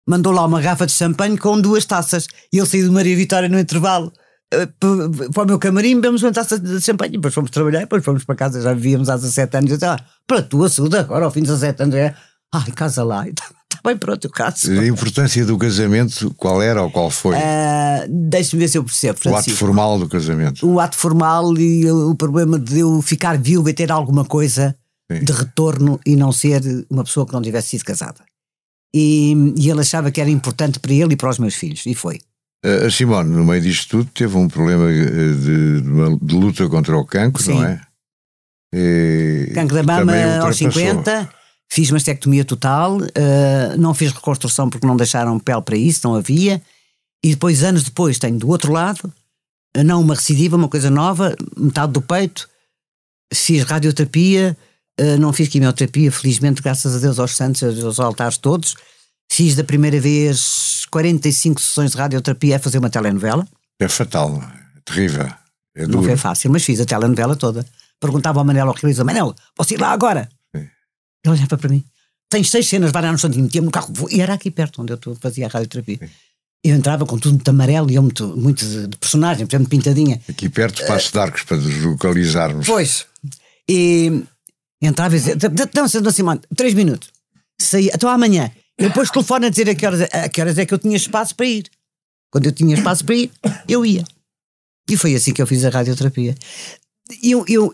mandou 0.06 0.32
lá 0.32 0.44
uma 0.44 0.60
garrafa 0.60 0.86
de 0.86 0.92
champanhe 0.92 1.36
com 1.36 1.60
duas 1.60 1.84
taças. 1.84 2.26
E 2.52 2.58
ele 2.58 2.66
saiu 2.66 2.84
de 2.88 2.94
Maria 2.94 3.16
Vitória 3.16 3.48
no 3.48 3.58
intervalo. 3.58 4.12
Eh, 4.52 4.66
para 5.32 5.42
o 5.42 5.46
meu 5.46 5.58
camarim, 5.58 5.96
bebemos 5.96 6.22
uma 6.22 6.32
taça 6.32 6.58
de 6.58 6.80
champanhe, 6.80 7.12
depois 7.12 7.34
fomos 7.34 7.50
trabalhar, 7.50 7.80
depois 7.80 8.04
fomos 8.04 8.24
para 8.24 8.34
casa, 8.34 8.60
já 8.60 8.72
vivíamos 8.72 9.10
há 9.10 9.16
17 9.16 9.56
anos, 9.56 9.70
e 9.70 9.74
disse, 9.74 9.84
ah, 9.84 9.98
para 10.26 10.38
a 10.38 10.42
tua 10.42 10.68
saúde 10.70 10.96
agora, 10.96 11.26
ao 11.26 11.30
fim 11.30 11.40
de 11.40 11.48
17 11.48 11.82
anos, 11.82 11.94
é, 11.94 12.14
ai, 12.54 12.70
casa 12.72 13.04
lá, 13.04 13.28
está 13.28 13.44
tá 13.68 13.80
bem 13.84 13.96
pronto, 13.96 14.24
eu 14.26 14.30
caso. 14.30 14.70
A 14.72 14.86
importância 14.86 15.44
do 15.44 15.58
casamento, 15.58 16.32
qual 16.34 16.62
era 16.62 16.82
ou 16.82 16.90
qual 16.90 17.10
foi? 17.10 17.36
Uh, 17.36 18.08
Deixa-me 18.08 18.62
ver 18.62 18.68
se 18.68 18.78
eu 18.78 18.84
percebo, 18.84 19.18
Francisco. 19.18 19.50
O 19.50 19.52
ato 19.52 19.58
formal 19.58 19.98
do 19.98 20.08
casamento. 20.08 20.66
O 20.66 20.80
ato 20.80 20.96
formal 20.96 21.56
e 21.58 21.90
o 21.90 22.14
problema 22.14 22.58
de 22.58 22.80
eu 22.80 23.02
ficar 23.02 23.36
viúva 23.36 23.70
e 23.70 23.74
ter 23.74 23.92
alguma 23.92 24.24
coisa 24.24 24.74
Sim. 25.12 25.24
de 25.24 25.32
retorno 25.32 26.00
e 26.06 26.16
não 26.16 26.32
ser 26.32 26.62
uma 26.88 27.04
pessoa 27.04 27.26
que 27.26 27.34
não 27.34 27.42
tivesse 27.42 27.68
sido 27.68 27.84
casada. 27.84 28.24
E, 28.94 29.34
e 29.58 29.70
ele 29.70 29.80
achava 29.80 30.10
que 30.10 30.20
era 30.20 30.30
importante 30.30 30.80
para 30.80 30.92
ele 30.92 31.12
e 31.12 31.16
para 31.16 31.28
os 31.28 31.38
meus 31.38 31.54
filhos, 31.54 31.84
e 31.84 31.94
foi. 31.94 32.18
A 32.64 32.90
Simone, 32.90 33.30
no 33.30 33.44
meio 33.44 33.62
disto 33.62 33.88
tudo, 33.98 34.10
teve 34.12 34.36
um 34.36 34.48
problema 34.48 34.90
eh, 34.90 35.04
de, 35.04 35.80
de, 35.80 36.18
de 36.20 36.34
luta 36.34 36.68
contra 36.68 36.96
o 36.96 37.04
cancro, 37.04 37.42
Sim. 37.42 37.54
não 37.54 37.64
é? 37.64 37.80
E 38.74 39.50
cancro 39.54 39.76
da 39.76 39.82
mama 39.82 40.12
aos 40.42 40.56
50, 40.56 41.28
fiz 41.70 41.90
mastectomia 41.90 42.44
total, 42.44 42.96
uh, 42.96 43.78
não 43.78 43.94
fiz 43.94 44.12
reconstrução 44.12 44.68
porque 44.68 44.86
não 44.86 44.96
deixaram 44.96 45.38
pele 45.38 45.62
para 45.62 45.76
isso, 45.76 46.00
não 46.04 46.16
havia. 46.16 46.60
E 47.24 47.30
depois, 47.30 47.62
anos 47.62 47.84
depois, 47.84 48.18
tenho 48.18 48.38
do 48.38 48.48
outro 48.48 48.72
lado, 48.72 49.12
eh, 49.74 49.82
não 49.82 50.00
uma 50.00 50.14
recidiva, 50.14 50.56
uma 50.56 50.68
coisa 50.68 50.88
nova, 50.88 51.34
metade 51.56 51.92
do 51.92 52.00
peito, 52.00 52.48
fiz 53.32 53.64
radioterapia, 53.64 54.56
uh, 55.00 55.18
não 55.18 55.32
fiz 55.32 55.48
quimioterapia, 55.48 56.12
felizmente, 56.12 56.62
graças 56.62 56.94
a 56.94 56.98
Deus, 56.98 57.18
aos 57.18 57.36
santos, 57.36 57.62
aos 57.84 57.98
altares 57.98 58.38
todos. 58.38 58.76
Fiz 59.30 59.54
da 59.54 59.64
primeira 59.64 60.00
vez 60.00 60.86
45 60.90 61.60
sessões 61.60 61.92
de 61.92 61.98
radioterapia 61.98 62.56
a 62.56 62.58
fazer 62.58 62.78
uma 62.78 62.90
telenovela. 62.90 63.46
É 63.78 63.88
fatal, 63.88 64.42
é 64.76 64.80
terrível. 64.84 65.30
É 65.76 65.86
Não 65.86 66.02
foi 66.02 66.16
fácil, 66.16 66.50
mas 66.50 66.64
fiz 66.64 66.80
a 66.80 66.84
telenovela 66.84 67.36
toda. 67.36 67.64
Perguntava 68.00 68.40
ao 68.40 68.44
Manel 68.44 68.68
ao 68.68 68.74
realizador: 68.74 69.06
Manel, 69.06 69.34
posso 69.54 69.74
ir 69.74 69.80
lá 69.80 69.92
agora? 69.92 70.28
Sim. 70.54 70.62
Ele 71.24 71.34
olhava 71.34 71.56
para 71.58 71.68
mim: 71.68 71.84
Tens 72.30 72.50
seis 72.50 72.68
cenas, 72.68 72.90
vai 72.90 73.02
lá 73.02 73.12
no 73.12 73.18
santinho, 73.18 73.44
metia-me 73.44 73.66
no 73.66 73.70
carro, 73.70 73.92
e 74.10 74.20
era 74.20 74.34
aqui 74.34 74.50
perto 74.50 74.82
onde 74.82 74.92
eu 74.92 75.16
fazia 75.20 75.46
a 75.46 75.48
radioterapia. 75.48 75.98
Sim. 75.98 76.08
Eu 76.64 76.74
entrava 76.74 77.06
com 77.06 77.16
tudo 77.18 77.34
muito 77.34 77.48
amarelo 77.48 77.90
e 77.90 77.94
eu 77.94 78.02
muito, 78.02 78.36
muito 78.36 78.64
de 78.66 78.96
personagem, 78.96 79.46
portanto, 79.46 79.68
pintadinha. 79.68 80.20
Aqui 80.28 80.48
perto, 80.48 80.84
Passo 80.86 81.12
de 81.12 81.18
Arcos, 81.18 81.44
para 81.44 81.56
nos 81.56 81.82
localizarmos. 81.82 82.66
Pois. 82.66 83.06
E 83.68 84.24
entrava 84.82 85.14
e 85.14 85.18
dizia: 85.18 85.36
Não, 85.74 85.84
assim, 85.84 86.22
mano, 86.22 86.40
três 86.56 86.74
minutos. 86.74 87.10
Saía, 87.60 87.92
até 87.94 88.06
amanhã. 88.06 88.50
Depois 88.78 89.10
telefone 89.10 89.46
a 89.46 89.50
dizer 89.50 89.68
a 89.68 89.74
que, 89.74 89.84
horas, 89.84 90.02
a 90.02 90.28
que 90.28 90.40
horas 90.40 90.56
é 90.56 90.64
que 90.64 90.72
eu 90.72 90.78
tinha 90.78 90.96
espaço 90.96 91.34
para 91.34 91.46
ir. 91.46 91.68
Quando 92.30 92.46
eu 92.46 92.52
tinha 92.52 92.74
espaço 92.76 93.04
para 93.04 93.16
ir, 93.16 93.32
eu 93.66 93.84
ia. 93.84 94.04
E 94.88 94.96
foi 94.96 95.14
assim 95.14 95.32
que 95.32 95.42
eu 95.42 95.46
fiz 95.46 95.64
a 95.64 95.70
radioterapia. 95.70 96.34
Eu, 97.22 97.44
eu 97.48 97.72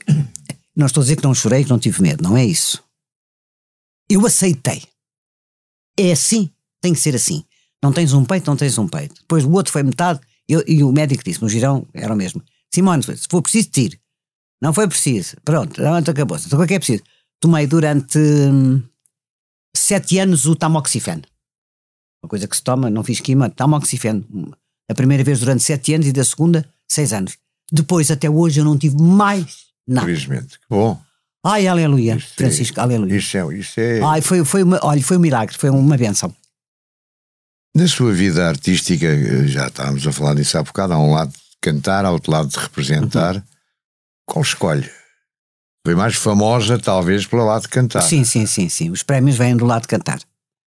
não 0.75 0.87
estou 0.87 1.01
a 1.01 1.05
dizer 1.05 1.17
que 1.17 1.25
não 1.25 1.35
chorei, 1.35 1.65
que 1.65 1.71
não 1.71 1.79
tive 1.79 2.01
medo, 2.01 2.23
não 2.23 2.37
é 2.37 2.45
isso. 2.45 2.83
Eu 4.09 4.25
aceitei. 4.27 4.83
É 5.99 6.13
assim, 6.13 6.51
tem 6.81 6.93
que 6.93 7.01
ser 7.01 7.15
assim. 7.15 7.45
Não 7.83 7.93
tens 7.93 8.13
um 8.13 8.25
peito, 8.25 8.47
não 8.47 8.57
tens 8.57 8.79
um 8.79 8.89
peito. 8.89 9.15
Depois 9.21 9.45
o 9.45 9.53
outro 9.53 9.73
foi 9.73 9.83
metade, 9.83 10.21
eu, 10.49 10.65
e 10.67 10.83
o 10.83 10.91
médico 10.91 11.23
disse: 11.23 11.43
no 11.43 11.49
girão 11.49 11.87
era 11.93 12.13
o 12.13 12.17
mesmo. 12.17 12.43
Simone, 12.73 13.03
se 13.03 13.29
for 13.29 13.43
preciso, 13.43 13.71
tire. 13.71 14.01
Não 14.61 14.73
foi 14.73 14.89
preciso. 14.89 15.37
Pronto, 15.45 15.81
acabou-se. 16.11 16.47
Então 16.47 16.61
o 16.61 16.67
que 16.67 16.75
é 16.75 16.79
preciso? 16.79 17.03
Tomei 17.41 17.67
durante. 17.67 18.19
Hum, 18.19 18.83
sete 19.77 20.19
anos 20.19 20.47
o 20.47 20.55
tamoxifeno. 20.55 21.23
Uma 22.23 22.29
coisa 22.29 22.49
que 22.49 22.57
se 22.57 22.63
toma, 22.63 22.89
não 22.89 23.05
fiz 23.05 23.21
quima, 23.21 23.51
tamoxifeno. 23.51 24.25
A 24.91 24.95
primeira 24.95 25.23
vez 25.25 25.41
durante 25.41 25.63
sete 25.63 25.95
anos 25.95 26.07
e 26.07 26.13
da 26.13 26.25
segunda, 26.25 26.69
seis 26.89 27.13
anos. 27.13 27.37
Depois, 27.71 28.11
até 28.11 28.29
hoje, 28.29 28.61
eu 28.61 28.65
não 28.65 28.79
tive 28.79 28.97
mais 29.01 29.67
nada. 29.87 30.07
Felizmente. 30.07 30.59
Que 30.59 30.67
bom. 30.69 31.01
Ai, 31.47 31.67
aleluia, 31.67 32.17
isso 32.17 32.27
é- 32.33 32.37
Francisco, 32.37 32.81
é, 32.81 32.83
aleluia. 32.83 33.17
Isso 33.17 33.37
é, 33.37 33.55
isso 33.59 33.81
é... 33.81 34.01
Ai, 34.03 34.23
foi, 34.23 34.43
foi 34.45 34.63
uma, 34.63 34.81
olha, 34.83 35.03
foi 35.03 35.19
um 35.19 35.21
milagre, 35.21 35.57
foi 35.59 35.69
uma 35.69 35.97
benção. 35.97 36.35
Na 37.77 37.87
sua 37.89 38.13
vida 38.13 38.49
artística, 38.49 39.05
eh, 39.05 39.47
já 39.47 39.67
estávamos 39.67 40.07
a 40.07 40.13
falar 40.13 40.35
disso 40.35 40.57
há 40.57 40.63
bocado, 40.63 40.93
há 40.95 40.99
um 40.99 41.13
lado 41.13 41.33
de 41.33 41.39
cantar, 41.61 42.05
há 42.05 42.11
outro 42.11 42.31
lado 42.31 42.49
de 42.49 42.57
representar. 42.57 43.35
Uhum. 43.37 43.43
Qual 44.27 44.43
escolhe? 44.43 44.89
Foi 45.87 45.95
mais 45.95 46.15
famosa, 46.15 46.79
talvez, 46.79 47.27
pelo 47.27 47.45
lado 47.45 47.63
de 47.63 47.69
cantar. 47.69 48.01
Sim, 48.03 48.25
sim, 48.25 48.47
sim, 48.47 48.69
sim. 48.71 48.91
Os 48.91 49.03
prémios 49.03 49.37
vêm 49.37 49.55
do 49.55 49.67
lado 49.67 49.83
de 49.83 49.89
cantar. 49.89 50.19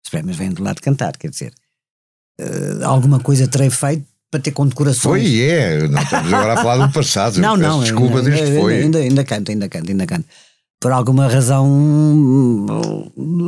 Os 0.05 0.11
prémios 0.11 0.37
vêm 0.37 0.51
do 0.51 0.63
lado 0.63 0.77
de 0.77 0.83
cantar, 0.83 1.17
quer 1.17 1.31
dizer. 1.31 1.53
Uh, 2.41 2.85
alguma 2.85 3.21
coisa 3.21 3.47
terei 3.47 3.71
feito 3.71 4.05
para 4.31 4.41
ter 4.41 4.51
condecorações. 4.51 5.23
Foi, 5.23 5.41
é. 5.41 5.87
Não 5.87 6.03
estamos 6.03 6.33
agora 6.33 6.55
a 6.55 6.57
falar 6.57 6.87
do 6.87 6.93
passado. 6.93 7.39
não, 7.41 7.57
não. 7.57 7.81
Desculpa, 7.81 8.19
ainda, 8.19 8.61
foi. 8.61 8.83
Ainda, 8.83 8.99
ainda 8.99 9.25
canto, 9.25 9.51
ainda 9.53 9.69
canto, 9.69 9.91
ainda 9.91 10.07
canto. 10.07 10.27
Por 10.81 10.93
alguma 10.93 11.29
razão, 11.29 12.67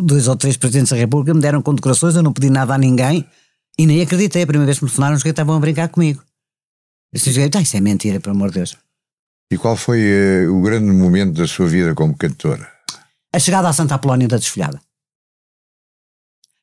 dois 0.02 0.28
ou 0.28 0.36
três 0.36 0.56
presidentes 0.56 0.90
da 0.90 0.96
República 0.96 1.34
me 1.34 1.40
deram 1.40 1.60
condecorações, 1.60 2.14
eu 2.14 2.22
não 2.22 2.32
pedi 2.32 2.48
nada 2.48 2.74
a 2.74 2.78
ninguém 2.78 3.26
e 3.76 3.84
nem 3.84 4.00
acreditei. 4.00 4.42
A 4.42 4.46
primeira 4.46 4.66
vez 4.66 4.78
que 4.78 4.84
me 4.84 4.90
telefonaram, 4.90 5.16
os 5.16 5.22
que 5.22 5.28
estavam 5.28 5.56
a 5.56 5.60
brincar 5.60 5.88
comigo. 5.88 6.22
Eu 7.12 7.20
disse, 7.20 7.38
ah, 7.54 7.60
isso 7.60 7.76
é 7.76 7.80
mentira, 7.80 8.20
pelo 8.20 8.34
amor 8.34 8.48
de 8.48 8.54
Deus. 8.54 8.76
E 9.50 9.56
qual 9.56 9.76
foi 9.76 10.00
uh, 10.46 10.54
o 10.54 10.60
grande 10.60 10.90
momento 10.90 11.38
da 11.38 11.46
sua 11.46 11.66
vida 11.66 11.94
como 11.94 12.16
cantora? 12.16 12.70
A 13.32 13.38
chegada 13.38 13.68
à 13.68 13.72
Santa 13.72 13.94
Apolónia 13.94 14.28
da 14.28 14.36
Desfolhada. 14.36 14.80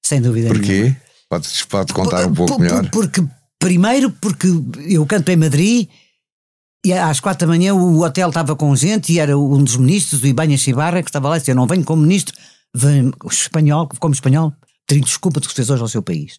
Sem 0.06 0.22
dúvida 0.22 0.50
Porquê? 0.50 0.82
nenhuma. 0.82 1.02
Pode, 1.28 1.66
pode 1.68 1.94
contar 1.94 2.22
por, 2.24 2.30
um 2.30 2.34
pouco 2.36 2.54
por, 2.54 2.62
melhor? 2.62 2.90
Porque, 2.92 3.24
primeiro, 3.58 4.12
porque 4.12 4.48
eu 4.88 5.06
canto 5.06 5.30
em 5.30 5.36
Madrid 5.36 5.90
e 6.86 6.94
às 6.94 7.20
quatro 7.20 7.48
da 7.48 7.52
manhã 7.52 7.74
o 7.74 8.04
hotel 8.04 8.30
estava 8.30 8.56
com 8.56 8.76
gente 8.76 9.12
e 9.12 9.20
era 9.20 9.36
um 9.36 9.64
dos 9.64 9.76
ministros, 9.76 10.22
o 10.22 10.28
Ibanha 10.28 10.56
Chibarra, 10.56 11.02
que 11.02 11.10
estava 11.10 11.30
lá 11.30 11.38
e 11.38 11.40
disse: 11.40 11.50
Eu 11.50 11.56
não 11.56 11.66
venho 11.66 11.84
como 11.84 12.04
ministro, 12.04 12.36
venho 12.76 13.12
espanhol, 13.32 13.90
como 14.00 14.14
espanhol, 14.14 14.54
tenho 14.86 15.02
desculpa 15.02 15.40
do 15.40 15.48
que 15.48 15.56
fez 15.56 15.72
hoje 15.72 15.82
ao 15.82 15.88
seu 15.88 16.04
país. 16.04 16.38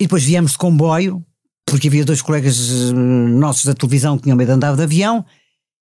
E 0.00 0.04
depois 0.04 0.24
viemos 0.24 0.52
de 0.52 0.58
comboio 0.58 1.22
porque 1.66 1.88
havia 1.88 2.04
dois 2.04 2.22
colegas 2.22 2.56
eh, 2.56 2.92
nossos 2.92 3.64
da 3.64 3.74
televisão 3.74 4.16
que 4.16 4.22
tinham 4.22 4.36
medo 4.36 4.48
de 4.48 4.54
andar 4.54 4.76
de 4.76 4.82
avião 4.82 5.24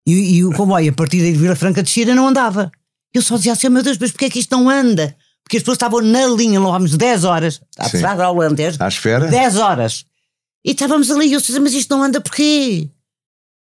e, 0.05 0.37
e 0.37 0.43
o 0.43 0.51
comboio 0.51 0.89
a 0.89 0.93
partir 0.93 1.19
de 1.19 1.37
Vila 1.37 1.55
Franca 1.55 1.83
de 1.83 1.89
Xira 1.89 2.15
não 2.15 2.27
andava. 2.27 2.71
Eu 3.13 3.21
só 3.21 3.37
dizia 3.37 3.53
assim, 3.53 3.69
meu 3.69 3.83
Deus, 3.83 3.97
mas 3.99 4.11
porquê 4.11 4.25
é 4.25 4.29
que 4.29 4.39
isto 4.39 4.57
não 4.57 4.69
anda? 4.69 5.15
Porque 5.43 5.57
as 5.57 5.63
pessoas 5.63 5.75
estavam 5.75 6.01
na 6.01 6.25
linha, 6.25 6.59
levámos 6.59 6.97
10 6.97 7.23
horas, 7.23 7.61
estrada 7.79 8.25
ao 8.25 8.41
Alentejo. 8.41 8.77
À 8.81 8.87
espera? 8.87 9.27
10 9.27 9.57
horas. 9.57 10.05
E 10.65 10.71
estávamos 10.71 11.11
ali, 11.11 11.31
eu 11.31 11.39
disse, 11.39 11.59
mas 11.59 11.73
isto 11.73 11.95
não 11.95 12.03
anda 12.03 12.19
porquê? 12.19 12.89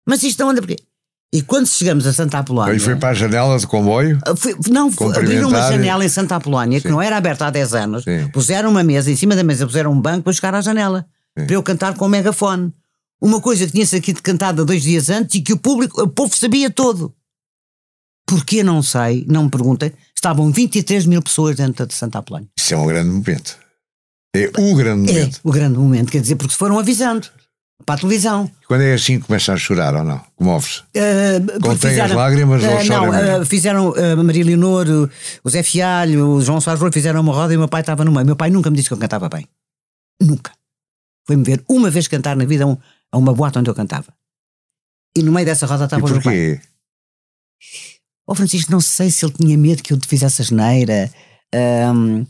Mas 0.05 0.21
isto 0.21 0.39
não 0.43 0.49
anda 0.49 0.61
porquê? 0.61 0.75
E 1.33 1.41
quando 1.41 1.67
chegamos 1.67 2.05
a 2.05 2.11
Santa 2.11 2.39
Apolónia. 2.39 2.73
E 2.73 2.79
foi 2.79 2.95
para 2.95 3.09
a 3.09 3.13
janela 3.13 3.57
de 3.57 3.65
comboio? 3.65 4.19
Ah, 4.25 4.33
não, 4.69 4.91
abriram 5.15 5.47
uma 5.47 5.61
janela 5.69 6.03
em 6.03 6.09
Santa 6.09 6.35
Apolónia, 6.35 6.79
Sim. 6.79 6.87
que 6.87 6.91
não 6.91 7.01
era 7.01 7.15
aberta 7.15 7.45
há 7.45 7.49
10 7.49 7.73
anos. 7.75 8.03
Sim. 8.03 8.27
Puseram 8.29 8.69
uma 8.69 8.83
mesa, 8.83 9.09
em 9.09 9.15
cima 9.15 9.35
da 9.35 9.43
mesa 9.43 9.65
puseram 9.65 9.91
um 9.91 10.01
banco 10.01 10.23
para 10.23 10.33
chegar 10.33 10.53
à 10.55 10.61
janela 10.61 11.05
para 11.45 11.55
eu 11.55 11.63
cantar 11.63 11.95
com 11.95 12.05
o 12.05 12.09
megafone. 12.09 12.73
Uma 13.21 13.41
coisa 13.41 13.65
que 13.65 13.73
tinha-se 13.73 13.95
aqui 13.95 14.13
cantado 14.13 14.65
dois 14.65 14.81
dias 14.81 15.09
antes 15.09 15.35
e 15.35 15.41
que 15.41 15.51
o 15.51 15.57
público, 15.57 16.01
o 16.01 16.07
povo 16.07 16.35
sabia 16.35 16.69
todo. 16.69 17.13
Porquê 18.25 18.63
não 18.63 18.81
sei, 18.81 19.25
não 19.27 19.45
me 19.45 19.49
perguntem. 19.49 19.91
Estavam 20.15 20.51
23 20.51 21.05
mil 21.05 21.21
pessoas 21.21 21.55
dentro 21.55 21.85
de 21.85 21.93
Santa 21.93 22.19
Apolónia. 22.19 22.47
Isso 22.57 22.73
é 22.73 22.77
um 22.77 22.85
grande 22.85 23.09
momento. 23.09 23.57
É 24.35 24.51
o 24.57 24.75
grande 24.75 25.09
é 25.09 25.13
momento. 25.13 25.35
É 25.37 25.39
o 25.43 25.51
grande 25.51 25.77
momento, 25.77 26.11
quer 26.11 26.21
dizer, 26.21 26.35
porque 26.35 26.53
se 26.53 26.57
foram 26.57 26.77
avisando. 26.77 27.27
para 27.85 27.95
a 27.95 27.97
televisão. 27.97 28.49
Quando 28.67 28.81
é 28.81 28.93
assim 28.93 29.19
começa 29.19 29.51
a 29.51 29.57
chorar 29.57 29.95
ou 29.95 30.03
não? 30.03 30.21
Comove-se? 30.35 30.81
Uh, 30.81 31.59
Contém 31.59 31.89
fizeram, 31.89 32.05
as 32.05 32.11
lágrimas 32.11 32.63
uh, 32.63 32.67
ou 32.67 32.77
chora 32.77 32.87
Não, 32.87 33.41
uh, 33.41 33.45
fizeram 33.45 33.89
uh, 33.89 34.23
Maria 34.23 34.45
Leonor, 34.45 35.09
o 35.43 35.49
Zé 35.49 35.63
Fialho, 35.63 36.27
o 36.27 36.41
João 36.41 36.61
Soares 36.61 36.81
fizeram 36.93 37.21
uma 37.21 37.33
roda 37.33 37.53
e 37.53 37.55
o 37.55 37.59
meu 37.59 37.67
pai 37.67 37.81
estava 37.81 38.05
no 38.05 38.11
meio. 38.11 38.25
Meu 38.25 38.35
pai 38.35 38.51
nunca 38.51 38.69
me 38.69 38.75
disse 38.77 38.89
que 38.89 38.93
eu 38.93 38.99
cantava 38.99 39.27
bem. 39.27 39.47
Nunca. 40.21 40.51
Foi-me 41.29 41.43
ver 41.43 41.63
uma 41.69 41.91
vez 41.91 42.07
cantar 42.07 42.35
na 42.35 42.43
vida 42.43 42.63
a, 42.63 42.67
um, 42.67 42.75
a 43.11 43.17
uma 43.19 43.31
boate 43.31 43.59
onde 43.59 43.69
eu 43.69 43.75
cantava. 43.75 44.11
E 45.15 45.21
no 45.21 45.31
meio 45.31 45.45
dessa 45.45 45.67
roda 45.67 45.83
estava 45.85 46.03
o 46.03 46.09
meu 46.09 46.19
pai. 46.19 46.59
Ó 48.27 48.31
oh, 48.31 48.35
Francisco, 48.35 48.71
não 48.71 48.81
sei 48.81 49.11
se 49.11 49.23
ele 49.23 49.33
tinha 49.33 49.55
medo 49.55 49.83
que 49.83 49.93
eu 49.93 49.99
te 49.99 50.07
fizesse 50.07 50.41
a 50.41 50.45
geneira. 50.45 51.11
Um, 51.93 52.25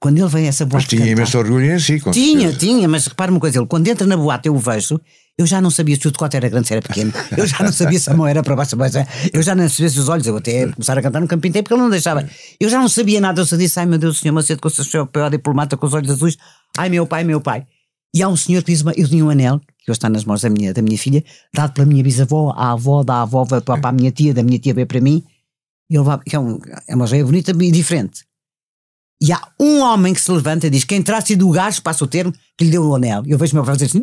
quando 0.00 0.18
ele 0.18 0.26
vem 0.26 0.46
a 0.46 0.48
essa 0.48 0.66
boate. 0.66 0.82
Mas 0.82 1.00
tinha 1.00 1.12
imenso 1.12 1.38
orgulho 1.38 1.64
em 1.64 1.78
si, 1.78 2.00
com 2.00 2.10
Tinha, 2.10 2.48
certeza. 2.50 2.58
tinha, 2.58 2.88
mas 2.88 3.06
repara 3.06 3.30
uma 3.30 3.38
coisa: 3.38 3.60
ele, 3.60 3.66
quando 3.68 3.86
entra 3.86 4.04
na 4.04 4.16
boate, 4.16 4.48
eu 4.48 4.56
o 4.56 4.58
vejo, 4.58 5.00
eu 5.38 5.46
já 5.46 5.60
não 5.60 5.70
sabia 5.70 5.94
se 5.94 6.08
o 6.08 6.10
decote 6.10 6.36
era 6.36 6.48
grande, 6.48 6.66
se 6.66 6.72
era 6.72 6.82
pequeno, 6.82 7.12
eu 7.38 7.46
já 7.46 7.62
não 7.62 7.72
sabia 7.72 8.00
se 8.00 8.10
a 8.10 8.14
mão 8.14 8.26
era 8.26 8.42
para 8.42 8.56
baixo, 8.56 8.76
mas 8.76 8.94
eu 9.32 9.42
já 9.44 9.54
não 9.54 9.68
sabia 9.68 9.90
se 9.90 10.00
os 10.00 10.08
olhos, 10.08 10.26
eu 10.26 10.36
até 10.36 10.66
começar 10.72 10.98
a 10.98 11.02
cantar 11.02 11.20
no 11.20 11.28
campinho 11.28 11.50
inteiro 11.50 11.62
porque 11.62 11.74
ele 11.74 11.82
não 11.82 11.90
deixava. 11.90 12.28
Eu 12.58 12.68
já 12.68 12.80
não 12.80 12.88
sabia 12.88 13.20
nada, 13.20 13.42
eu 13.42 13.46
só 13.46 13.56
disse: 13.56 13.78
ai 13.78 13.86
meu 13.86 13.98
Deus, 13.98 14.18
senhor 14.18 14.34
Macedo 14.34 14.60
com 14.60 14.66
o 14.66 14.70
seu 14.72 14.84
chapéu 14.84 15.30
diplomata 15.30 15.76
com 15.76 15.86
os 15.86 15.94
olhos 15.94 16.10
azuis, 16.10 16.36
ai 16.76 16.88
meu 16.88 17.06
pai, 17.06 17.22
meu 17.22 17.40
pai. 17.40 17.64
E 18.14 18.22
há 18.22 18.28
um 18.28 18.36
senhor 18.36 18.62
que 18.62 18.72
diz: 18.72 18.82
uma, 18.82 18.92
eu 18.96 19.08
tinha 19.08 19.24
um 19.24 19.30
anel, 19.30 19.60
que 19.60 19.90
hoje 19.90 19.98
está 19.98 20.08
nas 20.08 20.24
mãos 20.24 20.42
da 20.42 20.50
minha, 20.50 20.74
da 20.74 20.82
minha 20.82 20.98
filha, 20.98 21.24
dado 21.54 21.72
pela 21.72 21.86
minha 21.86 22.02
bisavó, 22.02 22.52
a 22.56 22.72
avó, 22.72 23.02
da 23.02 23.22
avó, 23.22 23.44
para, 23.44 23.60
para 23.60 23.88
a 23.88 23.92
minha 23.92 24.10
tia, 24.10 24.34
da 24.34 24.42
minha 24.42 24.58
tia 24.58 24.74
veio 24.74 24.86
para 24.86 25.00
mim, 25.00 25.24
e 25.88 25.96
ele 25.96 26.04
vai, 26.04 26.18
que 26.18 26.34
é, 26.34 26.38
um, 26.38 26.58
é 26.88 26.94
uma 26.94 27.06
joia 27.06 27.24
bonita 27.24 27.52
e 27.52 27.70
diferente. 27.70 28.24
E 29.22 29.32
há 29.32 29.52
um 29.60 29.80
homem 29.80 30.14
que 30.14 30.20
se 30.20 30.30
levanta 30.32 30.66
e 30.66 30.70
diz: 30.70 30.84
Quem 30.84 31.02
traz-se 31.02 31.36
do 31.36 31.50
gajo, 31.50 31.82
passa 31.82 32.04
o 32.04 32.08
termo, 32.08 32.32
que 32.56 32.64
lhe 32.64 32.70
deu 32.70 32.84
o 32.84 32.94
anel. 32.94 33.22
E 33.26 33.30
eu 33.30 33.38
vejo 33.38 33.54
meu 33.54 33.64
pai 33.64 33.74
fazer 33.74 33.86
assim: 33.86 34.00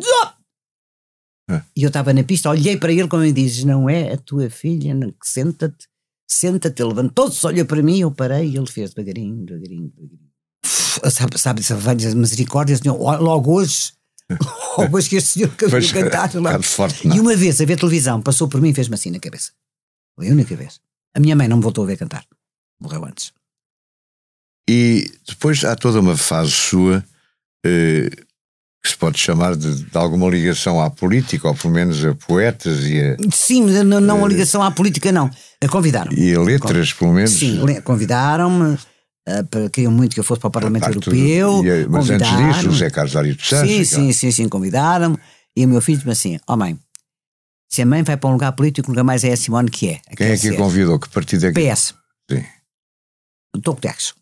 é. 1.50 1.62
E 1.74 1.82
eu 1.82 1.88
estava 1.88 2.12
na 2.12 2.22
pista, 2.22 2.50
olhei 2.50 2.76
para 2.76 2.92
ele 2.92 3.08
como 3.08 3.22
ele 3.22 3.32
diz: 3.32 3.64
Não 3.64 3.88
é 3.88 4.12
a 4.12 4.16
tua 4.16 4.48
filha, 4.48 4.94
senta-te, 5.22 5.88
senta-te. 6.30 6.82
Ele 6.82 6.90
levantou-se, 6.90 7.44
olhou 7.46 7.66
para 7.66 7.82
mim, 7.82 7.98
eu 8.00 8.12
parei 8.12 8.48
e 8.48 8.56
ele 8.56 8.66
fez 8.66 8.90
devagarinho, 8.90 9.44
devagarinho, 9.44 9.88
devagarinho. 9.88 10.28
Sabe, 11.10 11.38
sabe, 11.38 11.62
sabe 11.62 12.14
misericórdia, 12.14 12.76
senhor, 12.76 12.96
logo 13.20 13.52
hoje. 13.52 13.92
Logo 14.78 14.96
hoje 14.96 15.08
que 15.08 15.16
este 15.16 15.30
senhor 15.30 15.48
que 15.50 15.66
veio 15.66 15.92
cantar 15.92 16.34
lá. 16.34 16.60
Forte, 16.62 17.08
e 17.08 17.20
uma 17.20 17.34
vez 17.34 17.60
a 17.60 17.64
ver 17.64 17.78
televisão, 17.78 18.20
passou 18.20 18.48
por 18.48 18.60
mim 18.60 18.70
e 18.70 18.74
fez-me 18.74 18.94
assim 18.94 19.10
na 19.10 19.18
cabeça. 19.18 19.52
Foi 20.14 20.28
a 20.28 20.32
única 20.32 20.54
vez. 20.54 20.80
A 21.14 21.20
minha 21.20 21.34
mãe 21.34 21.48
não 21.48 21.56
me 21.56 21.62
voltou 21.62 21.84
a 21.84 21.86
ver 21.86 21.96
cantar. 21.96 22.24
Morreu 22.80 23.04
antes. 23.04 23.32
E 24.68 25.10
depois 25.26 25.64
há 25.64 25.74
toda 25.74 26.00
uma 26.00 26.16
fase 26.16 26.50
sua 26.50 27.04
eh, 27.64 28.10
que 28.82 28.90
se 28.90 28.96
pode 28.96 29.18
chamar 29.18 29.56
de, 29.56 29.84
de, 29.84 29.98
alguma 29.98 30.28
ligação 30.28 30.80
à 30.80 30.90
política, 30.90 31.48
ou 31.48 31.54
pelo 31.54 31.72
menos 31.72 32.04
a 32.04 32.14
poetas 32.14 32.84
e 32.84 33.00
a. 33.00 33.16
Sim, 33.32 33.64
não, 33.82 34.00
não 34.00 34.24
a 34.24 34.28
ligação 34.28 34.62
à 34.62 34.70
política, 34.70 35.10
não. 35.10 35.30
Convidaram. 35.70 36.12
E 36.12 36.34
a 36.34 36.40
letras, 36.40 36.92
pelo 36.92 37.12
menos. 37.12 37.30
Sim, 37.30 37.60
convidaram-me. 37.82 38.78
Uh, 39.28 39.68
queriam 39.70 39.92
muito 39.92 40.14
que 40.14 40.20
eu 40.20 40.24
fosse 40.24 40.40
para 40.40 40.48
o 40.48 40.50
Parlamento 40.50 40.86
Europeu. 40.86 41.62
E, 41.62 41.86
mas 41.86 42.08
antes 42.08 42.28
disso, 42.28 42.68
o 42.70 42.74
Zé 42.74 42.88
Carlos 42.88 43.14
Ari 43.14 43.34
dos 43.34 43.46
Santos. 43.46 43.68
Sim, 43.68 43.84
sim, 43.84 44.12
sim, 44.12 44.30
sim, 44.30 44.48
convidaram-me. 44.48 45.18
E 45.54 45.66
o 45.66 45.68
meu 45.68 45.82
filho 45.82 45.98
disse 45.98 46.10
assim: 46.10 46.40
Ó 46.46 46.54
oh, 46.54 46.56
mãe, 46.56 46.78
se 47.68 47.82
a 47.82 47.86
mãe 47.86 48.02
vai 48.02 48.16
para 48.16 48.30
um 48.30 48.32
lugar 48.32 48.52
político, 48.52 48.88
nunca 48.88 49.04
mais 49.04 49.24
é 49.24 49.32
a 49.32 49.36
Simone 49.36 49.70
que 49.70 49.90
é. 49.90 50.00
Quem 50.16 50.28
é 50.28 50.38
que 50.38 50.48
a 50.48 50.56
convidou? 50.56 50.98
Que 50.98 51.08
partido 51.10 51.46
é 51.46 51.52
que. 51.52 51.60
PS. 51.60 51.94
Sim. 52.30 52.44
Doutor 53.54 53.74
Guterres. 53.74 54.14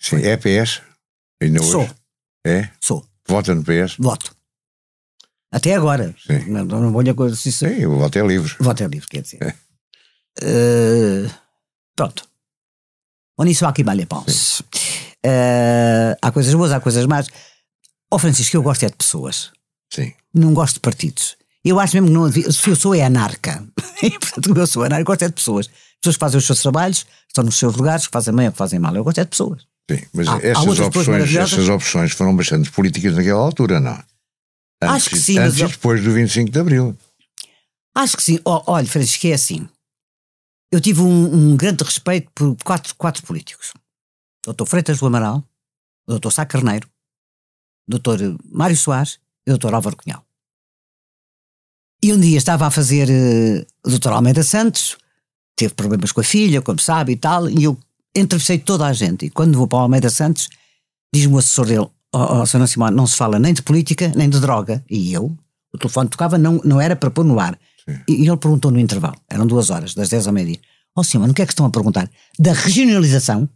Sim, 0.00 0.22
é 0.22 0.36
PS? 0.36 0.82
Ainda 1.42 1.62
Sou. 1.62 1.82
Hoje? 1.82 1.94
É? 2.46 2.68
Sou. 2.80 3.04
Vota 3.26 3.54
no 3.54 3.62
PS? 3.62 3.96
Voto. 3.98 4.34
Até 5.50 5.74
agora. 5.74 6.14
Sim. 6.24 6.50
Não, 6.50 6.64
não 6.64 6.92
vou 6.92 7.02
lhe 7.02 7.12
coisa. 7.14 7.34
Sim, 7.34 7.86
o 7.86 7.98
voto 7.98 8.18
é 8.18 8.26
livre. 8.26 8.54
Voto 8.60 8.82
é 8.82 8.86
livre, 8.86 9.08
quer 9.08 9.22
dizer. 9.22 9.38
É. 9.42 9.54
Uh, 10.44 11.30
pronto. 11.94 12.28
On 13.38 13.46
y 13.46 13.54
soit 13.54 13.72
qui 13.72 13.84
mal 13.84 14.06
pense. 14.06 14.62
Uh, 15.24 16.16
há 16.22 16.30
coisas 16.32 16.54
boas, 16.54 16.72
há 16.72 16.80
coisas 16.80 17.06
más. 17.06 17.26
Ó 18.10 18.16
oh, 18.16 18.18
Francisco, 18.18 18.56
eu 18.56 18.62
gosto 18.62 18.84
é 18.84 18.88
de 18.88 18.96
pessoas. 18.96 19.50
Sim. 19.92 20.12
Não 20.32 20.54
gosto 20.54 20.74
de 20.74 20.80
partidos. 20.80 21.36
Eu 21.64 21.80
acho 21.80 21.96
mesmo 21.96 22.08
que 22.08 22.14
não 22.14 22.52
se 22.52 22.70
eu 22.70 22.76
sou 22.76 22.94
é 22.94 23.02
anarca. 23.02 23.64
E, 24.02 24.10
portanto, 24.10 24.54
eu 24.54 24.66
sou 24.66 24.84
anarca, 24.84 25.00
eu 25.00 25.06
gosto 25.06 25.22
é 25.22 25.28
de 25.28 25.32
pessoas. 25.32 25.68
Pessoas 26.02 26.16
que 26.16 26.20
fazem 26.20 26.38
os 26.38 26.44
seus 26.44 26.60
trabalhos, 26.60 27.06
estão 27.26 27.42
nos 27.42 27.56
seus 27.56 27.74
lugares, 27.76 28.06
que 28.06 28.12
fazem 28.12 28.34
bem 28.34 28.46
ou 28.46 28.52
que 28.52 28.58
fazem 28.58 28.78
mal. 28.78 28.94
Eu 28.94 29.02
gosto 29.02 29.18
é 29.18 29.24
de 29.24 29.30
pessoas. 29.30 29.62
Sim, 29.90 30.02
mas 30.12 30.28
há, 30.28 30.38
essas, 30.42 30.80
há 30.80 30.86
opções, 30.86 31.34
essas 31.34 31.68
opções 31.68 32.12
foram 32.12 32.36
bastante 32.36 32.70
políticas 32.70 33.16
naquela 33.16 33.40
altura, 33.40 33.80
não? 33.80 33.98
Antes, 34.82 34.96
Acho 34.96 35.10
que 35.10 35.18
sim. 35.18 35.38
Antes 35.38 35.58
e 35.58 35.66
depois 35.66 36.02
do 36.04 36.12
25 36.12 36.50
de 36.50 36.60
Abril. 36.60 36.96
Acho 37.94 38.16
que 38.16 38.22
sim. 38.22 38.38
Oh, 38.44 38.62
olha, 38.66 38.86
Francisco, 38.86 39.26
é 39.26 39.32
assim. 39.32 39.66
Eu 40.70 40.80
tive 40.80 41.00
um, 41.00 41.52
um, 41.52 41.56
grande 41.56 41.84
respeito 41.84 42.30
por 42.34 42.56
quatro, 42.64 42.94
quatro 42.96 43.22
políticos. 43.22 43.72
Dr. 44.44 44.66
Freitas 44.66 44.98
do 44.98 45.06
Amaral, 45.06 45.44
Dr. 46.06 46.30
Sá 46.30 46.44
Carneiro, 46.44 46.88
Dr. 47.88 48.36
Mário 48.50 48.76
Soares 48.76 49.18
e 49.46 49.52
Dr. 49.52 49.74
Álvaro 49.74 49.96
Cunhal. 49.96 50.24
E 52.02 52.12
um 52.12 52.20
dia 52.20 52.36
estava 52.36 52.66
a 52.66 52.70
fazer 52.70 53.08
uh, 53.08 53.66
o 53.88 53.98
Dr. 53.98 54.10
Almeida 54.10 54.42
Santos, 54.42 54.96
teve 55.56 55.74
problemas 55.74 56.12
com 56.12 56.20
a 56.20 56.24
filha, 56.24 56.62
como 56.62 56.78
sabe 56.78 57.12
e 57.12 57.16
tal, 57.16 57.48
e 57.48 57.64
eu 57.64 57.78
entrevistei 58.14 58.58
toda 58.58 58.86
a 58.86 58.92
gente. 58.92 59.26
E 59.26 59.30
quando 59.30 59.56
vou 59.56 59.66
para 59.66 59.78
o 59.78 59.82
Almeida 59.82 60.10
Santos, 60.10 60.48
diz-me 61.12 61.34
o 61.34 61.38
assessor 61.38 61.66
dele: 61.66 61.80
Ó 61.80 61.90
oh, 62.12 62.42
oh. 62.42 62.66
Simão, 62.66 62.90
não 62.90 63.06
se 63.06 63.16
fala 63.16 63.38
nem 63.38 63.54
de 63.54 63.62
política 63.62 64.12
nem 64.14 64.28
de 64.28 64.40
droga. 64.40 64.84
E 64.88 65.12
eu, 65.12 65.36
o 65.72 65.78
telefone 65.78 66.08
tocava, 66.08 66.38
não, 66.38 66.60
não 66.64 66.80
era 66.80 66.94
para 66.94 67.10
pôr 67.10 67.24
no 67.24 67.40
ar. 67.40 67.58
E, 68.08 68.24
e, 68.24 68.28
ele 68.28 68.36
perguntou 68.36 68.70
no 68.70 68.80
intervalo, 68.80 69.16
eram 69.28 69.46
duas 69.46 69.70
horas, 69.70 69.94
das 69.94 70.08
10 70.08 70.26
ao 70.26 70.32
meio-dia: 70.32 70.60
Ó 70.94 71.00
oh, 71.00 71.04
Simão, 71.04 71.28
o 71.28 71.34
que 71.34 71.42
é 71.42 71.46
que 71.46 71.52
estão 71.52 71.66
a 71.66 71.70
perguntar? 71.70 72.10
Da 72.38 72.52
regionalização 72.52 73.48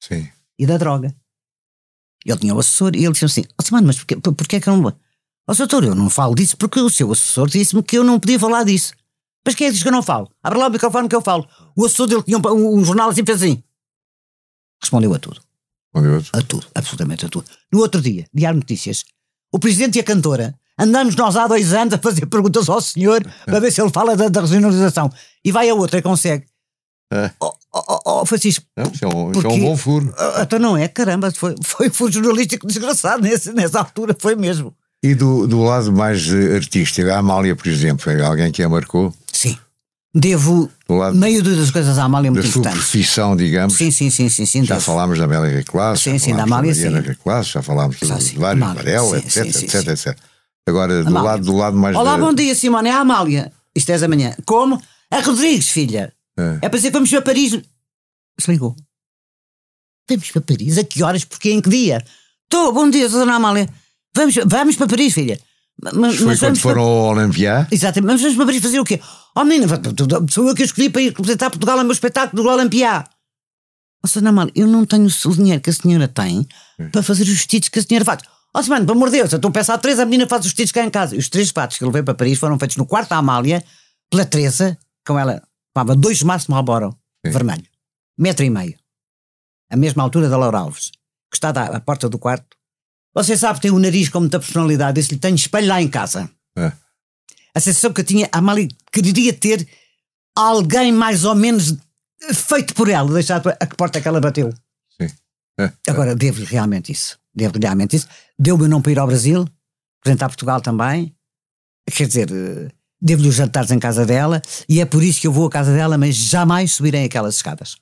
Sim. 0.00 0.28
e 0.58 0.66
da 0.66 0.78
droga. 0.78 1.14
Ele 2.24 2.38
tinha 2.38 2.54
o 2.54 2.58
assessor 2.58 2.94
e 2.94 3.04
ele 3.04 3.12
disse 3.12 3.24
assim: 3.24 3.42
Ó 3.50 3.54
oh, 3.58 3.62
Simão, 3.62 3.82
mas 3.82 3.98
porquê, 3.98 4.16
porquê 4.16 4.56
é 4.56 4.60
que 4.60 4.68
eu 4.68 4.76
não. 4.76 4.88
Ó 4.88 4.94
oh, 5.48 5.54
doutor, 5.54 5.84
eu 5.84 5.94
não 5.94 6.08
falo 6.08 6.34
disso 6.34 6.56
porque 6.56 6.80
o 6.80 6.90
seu 6.90 7.10
assessor 7.10 7.48
disse-me 7.48 7.82
que 7.82 7.98
eu 7.98 8.04
não 8.04 8.20
podia 8.20 8.38
falar 8.38 8.64
disso. 8.64 8.92
Mas 9.44 9.54
quem 9.54 9.66
é 9.66 9.70
que 9.70 9.74
diz 9.74 9.82
que 9.82 9.88
eu 9.88 9.92
não 9.92 10.02
falo? 10.02 10.28
Abre 10.42 10.58
lá 10.58 10.66
o 10.66 10.70
microfone 10.70 11.08
que 11.08 11.14
eu 11.14 11.22
falo. 11.22 11.48
O 11.76 11.84
assessor 11.84 12.08
dele 12.08 12.22
tinha 12.24 12.36
um, 12.36 12.78
um 12.78 12.84
jornal 12.84 13.10
assim, 13.10 13.24
fez 13.24 13.40
assim. 13.40 13.62
Respondeu 14.80 15.14
a 15.14 15.18
tudo. 15.20 15.40
Respondeu 15.94 16.18
a 16.18 16.20
tudo? 16.20 16.38
A 16.38 16.42
tudo, 16.42 16.66
absolutamente 16.74 17.26
a 17.26 17.28
tudo. 17.28 17.48
No 17.72 17.78
outro 17.78 18.00
dia, 18.02 18.26
Diário 18.34 18.58
Notícias, 18.58 19.04
o 19.52 19.58
presidente 19.60 19.98
e 19.98 20.00
a 20.00 20.04
cantora 20.04 20.58
andamos 20.78 21.16
nós 21.16 21.36
há 21.36 21.46
dois 21.46 21.72
anos 21.72 21.94
a 21.94 21.98
fazer 21.98 22.26
perguntas 22.26 22.68
ao 22.68 22.80
senhor 22.80 23.24
para 23.44 23.60
ver 23.60 23.70
se 23.70 23.80
ele 23.80 23.90
fala 23.90 24.16
da, 24.16 24.28
da 24.28 24.40
regionalização. 24.40 25.10
E 25.44 25.52
vai 25.52 25.68
a 25.68 25.74
outra 25.74 25.98
e 25.98 26.02
consegue. 26.02 26.44
É. 27.12 27.30
Oh, 27.40 27.52
oh, 27.72 27.84
oh, 27.88 28.00
oh 28.04 28.26
Francisco. 28.26 28.64
Não, 28.76 28.90
isso, 28.92 29.04
é 29.04 29.08
um, 29.08 29.30
porque, 29.30 29.38
isso 29.38 29.46
é 29.46 29.50
um 29.50 29.60
bom 29.60 29.76
furo. 29.76 30.06
Uh, 30.08 30.42
então 30.42 30.58
não 30.58 30.76
é, 30.76 30.88
caramba, 30.88 31.30
foi, 31.30 31.54
foi, 31.62 31.88
foi 31.88 32.10
jornalístico 32.10 32.66
desgraçado 32.66 33.22
nesse, 33.22 33.52
nessa 33.52 33.78
altura, 33.78 34.16
foi 34.18 34.34
mesmo. 34.34 34.74
E 35.02 35.14
do, 35.14 35.46
do 35.46 35.62
lado 35.62 35.92
mais 35.92 36.26
eh, 36.32 36.56
artístico, 36.56 37.08
a 37.10 37.18
Amália, 37.18 37.54
por 37.54 37.68
exemplo, 37.68 38.10
é 38.10 38.24
alguém 38.24 38.50
que 38.50 38.62
a 38.62 38.68
marcou? 38.68 39.14
Sim. 39.32 39.56
Devo 40.12 40.70
meio 41.14 41.42
das 41.42 41.70
coisas 41.70 41.98
à 41.98 42.04
Amália 42.04 42.30
muito 42.30 42.42
da 42.42 42.48
importante. 42.48 42.72
Da 42.72 42.80
profissão, 42.80 43.36
digamos. 43.36 43.74
Sim, 43.74 43.90
sim, 43.90 44.08
sim. 44.08 44.30
sim, 44.30 44.46
sim 44.46 44.64
já 44.64 44.80
falámos 44.80 45.18
da 45.18 45.26
Amélia 45.26 45.58
Reclasse, 45.58 46.04
sim, 46.04 46.18
sim, 46.18 46.34
da 46.34 46.44
Amália, 46.44 46.74
sim. 46.74 46.88
Reclasse, 46.88 47.50
já 47.50 47.62
falámos 47.62 48.00
do 48.00 48.08
Vário 48.40 48.60
Varela, 48.60 49.18
etc, 49.18 49.46
etc, 49.46 49.88
etc. 49.88 50.18
Agora, 50.66 51.04
do 51.04 51.12
lado, 51.12 51.44
do 51.44 51.56
lado 51.56 51.76
mais... 51.76 51.96
Olá, 51.96 52.16
da... 52.16 52.24
bom 52.24 52.34
dia, 52.34 52.54
Simone, 52.54 52.88
é 52.88 52.92
a 52.92 52.98
Amália. 52.98 53.52
Isto 53.74 53.90
é 53.92 53.98
da 53.98 54.08
manhã. 54.08 54.34
Como? 54.44 54.82
A 55.10 55.20
Rodrigues, 55.20 55.68
filha. 55.68 56.12
É, 56.36 56.58
é 56.62 56.68
para 56.68 56.76
dizer 56.76 56.88
que 56.88 56.94
vamos 56.94 57.10
para 57.10 57.22
Paris. 57.22 57.60
Se 58.38 58.50
ligou. 58.50 58.74
Vamos 60.08 60.30
para 60.32 60.40
Paris? 60.42 60.78
A 60.78 60.84
que 60.84 61.02
horas? 61.04 61.24
Porque 61.24 61.52
em 61.52 61.60
que 61.60 61.70
dia? 61.70 62.04
Estou, 62.44 62.72
bom 62.72 62.90
dia, 62.90 63.08
dona 63.08 63.36
Amália. 63.36 63.68
Vamos, 64.14 64.34
vamos 64.44 64.76
para 64.76 64.88
Paris, 64.88 65.14
filha. 65.14 65.38
Mas, 65.80 66.16
Foi 66.16 66.26
mas 66.26 66.40
quando 66.40 66.58
foram 66.58 66.82
para... 66.82 66.90
ao 66.90 67.16
Olympia? 67.16 67.68
Exatamente, 67.70 68.12
mas 68.12 68.22
vamos 68.22 68.36
para 68.36 68.46
Paris 68.46 68.62
fazer 68.62 68.80
o 68.80 68.84
quê? 68.84 69.00
Oh 69.36 69.44
menina, 69.44 69.68
sou 70.30 70.48
eu 70.48 70.54
que 70.54 70.62
escolhi 70.62 70.88
para 70.88 71.02
ir 71.02 71.08
representar 71.08 71.50
Portugal 71.50 71.76
no 71.76 71.84
meu 71.84 71.92
espetáculo 71.92 72.42
do 72.42 72.48
Olympia. 72.48 73.04
Oh, 74.02 74.08
Sra. 74.08 74.28
Amália, 74.28 74.52
eu 74.56 74.66
não 74.66 74.84
tenho 74.84 75.06
o 75.06 75.36
dinheiro 75.36 75.60
que 75.60 75.70
a 75.70 75.72
senhora 75.72 76.08
tem 76.08 76.46
para 76.90 77.02
fazer 77.02 77.24
os 77.24 77.28
vestidos 77.28 77.68
que 77.68 77.78
a 77.78 77.82
senhora 77.82 78.04
faz. 78.04 78.22
Ó, 78.56 78.58
oh, 78.58 78.62
semana, 78.62 78.86
pelo 78.86 78.96
amor 78.96 79.10
de 79.10 79.18
Deus, 79.18 79.30
eu 79.30 79.36
estou 79.36 79.50
a 79.50 79.52
pensar 79.52 79.74
a 79.74 79.78
Teresa, 79.78 80.02
a 80.02 80.06
menina 80.06 80.26
faz 80.26 80.40
os 80.40 80.46
vestidos 80.46 80.72
cá 80.72 80.82
em 80.82 80.88
casa. 80.88 81.14
E 81.14 81.18
os 81.18 81.28
três 81.28 81.50
fatos 81.50 81.76
que 81.76 81.84
eu 81.84 81.88
levei 81.88 82.02
para 82.02 82.14
Paris 82.14 82.38
foram 82.38 82.58
feitos 82.58 82.78
no 82.78 82.86
quarto 82.86 83.10
da 83.10 83.18
Amália, 83.18 83.62
pela 84.10 84.24
Teresa, 84.24 84.78
com 85.06 85.18
ela, 85.18 85.42
levava 85.76 85.94
dois 85.94 86.22
maços 86.22 86.46
de 86.46 86.52
Marlboro, 86.52 86.96
vermelho, 87.22 87.66
metro 88.16 88.46
e 88.46 88.48
meio, 88.48 88.78
a 89.70 89.76
mesma 89.76 90.02
altura 90.02 90.30
da 90.30 90.38
Laura 90.38 90.60
Alves, 90.60 90.90
que 91.30 91.36
está 91.36 91.50
à 91.50 91.80
porta 91.80 92.08
do 92.08 92.18
quarto, 92.18 92.56
você 93.14 93.36
sabe, 93.36 93.60
tem 93.60 93.70
o 93.70 93.78
nariz 93.78 94.08
com 94.08 94.20
muita 94.20 94.40
personalidade. 94.40 95.00
Disse-lhe: 95.00 95.20
tenho 95.20 95.36
espelho 95.36 95.68
lá 95.68 95.82
em 95.82 95.88
casa. 95.88 96.30
É. 96.56 96.72
A 97.54 97.60
sensação 97.60 97.92
que 97.92 98.00
eu 98.00 98.04
tinha, 98.04 98.26
a 98.32 98.40
Mali 98.40 98.68
queria 98.90 99.34
ter 99.34 99.68
alguém 100.34 100.92
mais 100.92 101.26
ou 101.26 101.34
menos 101.34 101.76
feito 102.32 102.74
por 102.74 102.88
ela, 102.88 103.12
deixar 103.12 103.42
a 103.60 103.66
que 103.66 103.76
porta 103.76 104.00
que 104.00 104.08
ela 104.08 104.20
bateu. 104.20 104.50
Sim. 104.98 105.10
É. 105.60 105.72
Agora, 105.88 106.14
devo-lhe 106.14 106.46
realmente 106.46 106.92
isso. 106.92 107.18
Devo-lhe 107.36 107.64
realmente 107.64 107.96
isso. 107.96 108.08
Deu-me 108.38 108.66
não 108.66 108.80
para 108.80 108.92
ir 108.92 108.98
ao 108.98 109.06
Brasil, 109.06 109.46
apresentar 110.00 110.28
Portugal 110.28 110.60
também. 110.60 111.14
quer 111.86 112.06
dizer, 112.06 112.30
eh, 112.30 112.70
devo-lhe 113.00 113.28
os 113.28 113.34
jantares 113.34 113.70
em 113.70 113.78
casa 113.78 114.06
dela 114.06 114.40
e 114.68 114.80
é 114.80 114.86
por 114.86 115.02
isso 115.02 115.20
que 115.20 115.26
eu 115.26 115.32
vou 115.32 115.46
à 115.46 115.50
casa 115.50 115.72
dela, 115.72 115.98
mas 115.98 116.16
jamais 116.16 116.72
subirei 116.72 117.04
aquelas 117.04 117.36
escadas. 117.36 117.76